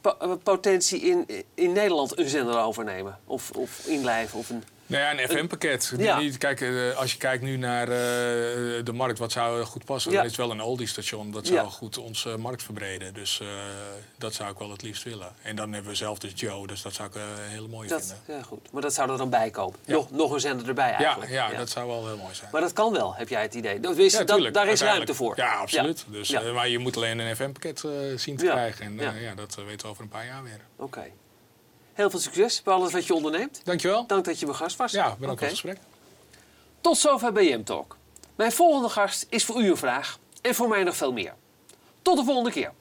po- 0.00 0.16
eh, 0.20 0.32
potentie 0.42 1.00
in, 1.00 1.26
in 1.54 1.72
Nederland 1.72 2.18
een 2.18 2.28
zender 2.28 2.58
overnemen. 2.60 3.18
Of, 3.24 3.50
of 3.50 3.86
inlijven. 3.86 4.38
Of 4.38 4.50
een... 4.50 4.62
Nou 4.88 5.02
ja, 5.02 5.12
een 5.22 5.28
FM-pakket. 5.28 5.92
Ja. 5.96 6.20
Kijk, 6.38 6.60
eh, 6.60 6.96
als 6.96 7.12
je 7.12 7.18
kijkt 7.18 7.42
nu 7.42 7.56
naar 7.56 7.88
eh, 7.88 7.96
de 8.84 8.92
markt, 8.94 9.18
wat 9.18 9.32
zou 9.32 9.64
goed 9.64 9.84
passen? 9.84 10.12
Ja. 10.12 10.18
Er 10.20 10.24
is 10.24 10.36
wel 10.36 10.50
een 10.50 10.60
oldie-station, 10.60 11.30
dat 11.30 11.46
zou 11.46 11.58
Ja. 11.58 11.64
goed 11.64 11.98
onze 11.98 12.36
markt 12.36 12.62
verbreden. 12.62 13.14
Dus 13.14 13.40
eh, 13.40 13.46
dat 14.18 14.34
zou 14.34 14.50
ik 14.50 14.58
wel 14.58 14.70
het 14.70 14.82
liefst 14.82 15.02
willen. 15.02 15.32
En 15.42 15.56
dan 15.56 15.72
hebben 15.72 15.90
we 15.90 15.96
zelf 15.96 16.18
dus 16.18 16.32
Joe, 16.34 16.66
dus 16.66 16.82
dat 16.82 16.92
zou 16.94 17.08
ik 17.08 17.14
eh, 17.14 17.22
een 17.22 17.50
hele 17.50 17.68
mooie 17.68 17.88
Dat, 17.88 18.00
vinden. 18.24 18.40
ja, 18.42 18.42
goed. 18.42 18.72
Maar 18.72 18.82
dat 18.82 18.94
zou 18.94 19.10
er 19.10 19.16
dan 19.18 19.30
bij 19.30 19.50
komen. 19.50 19.78
Ja. 19.84 19.92
Nog, 19.92 20.10
nog 20.10 20.30
een 20.32 20.40
zender 20.40 20.68
erbij 20.68 20.90
Ja, 20.90 20.96
eigenlijk. 20.98 21.30
ja, 21.30 21.50
dat 21.50 21.70
zou 21.70 21.86
wel 21.88 22.06
heel 22.06 22.16
mooi 22.16 22.34
zijn. 22.34 22.48
Maar 22.52 22.60
dat 22.60 22.72
kan 22.72 22.92
wel, 22.92 23.14
heb 23.14 23.28
jij 23.28 23.42
het 23.42 23.54
idee. 23.54 23.80
Dat, 23.80 23.96
is, 23.96 24.12
Ja, 24.12 24.24
dat, 24.24 24.54
daar 24.54 24.68
is 24.68 24.80
ruimte 24.80 25.14
voor. 25.14 25.36
Ja, 25.36 25.54
absoluut. 25.56 26.04
Dus, 26.08 26.28
Ja. 26.28 26.52
maar 26.52 26.68
je 26.68 26.78
moet 26.78 26.96
alleen 26.96 27.18
een 27.18 27.36
FM-pakket 27.36 27.84
zien 28.16 28.36
te 28.36 28.44
Ja. 28.44 28.52
krijgen. 28.52 28.84
En 28.84 28.94
Ja. 28.98 29.12
ja, 29.12 29.34
dat 29.34 29.54
weten 29.54 29.86
we 29.86 29.88
over 29.92 30.02
een 30.02 30.08
paar 30.08 30.26
jaar 30.26 30.42
weer. 30.42 30.60
Oké. 30.76 31.04
Heel 31.98 32.10
veel 32.10 32.18
succes 32.18 32.62
bij 32.62 32.74
alles 32.74 32.92
wat 32.92 33.06
je 33.06 33.14
onderneemt. 33.14 33.60
Dankjewel. 33.64 34.06
Dank 34.06 34.24
dat 34.24 34.38
je 34.38 34.46
mijn 34.46 34.58
gast 34.58 34.76
was. 34.76 34.92
Ja, 34.92 35.02
bedankt 35.02 35.22
Oké. 35.24 35.36
voor 35.36 35.40
het 35.48 35.50
gesprek. 35.50 35.78
Tot 36.80 36.98
zover 36.98 37.32
bij 37.32 37.48
Jam 37.48 37.64
Talk. 37.64 37.96
Mijn 38.36 38.52
volgende 38.52 38.88
gast 38.88 39.26
is 39.28 39.44
voor 39.44 39.60
u 39.62 39.70
een 39.70 39.76
vraag 39.76 40.18
en 40.40 40.54
voor 40.54 40.68
mij 40.68 40.82
nog 40.82 40.96
veel 40.96 41.12
meer. 41.12 41.34
Tot 42.02 42.16
de 42.18 42.24
volgende 42.24 42.50
keer. 42.50 42.72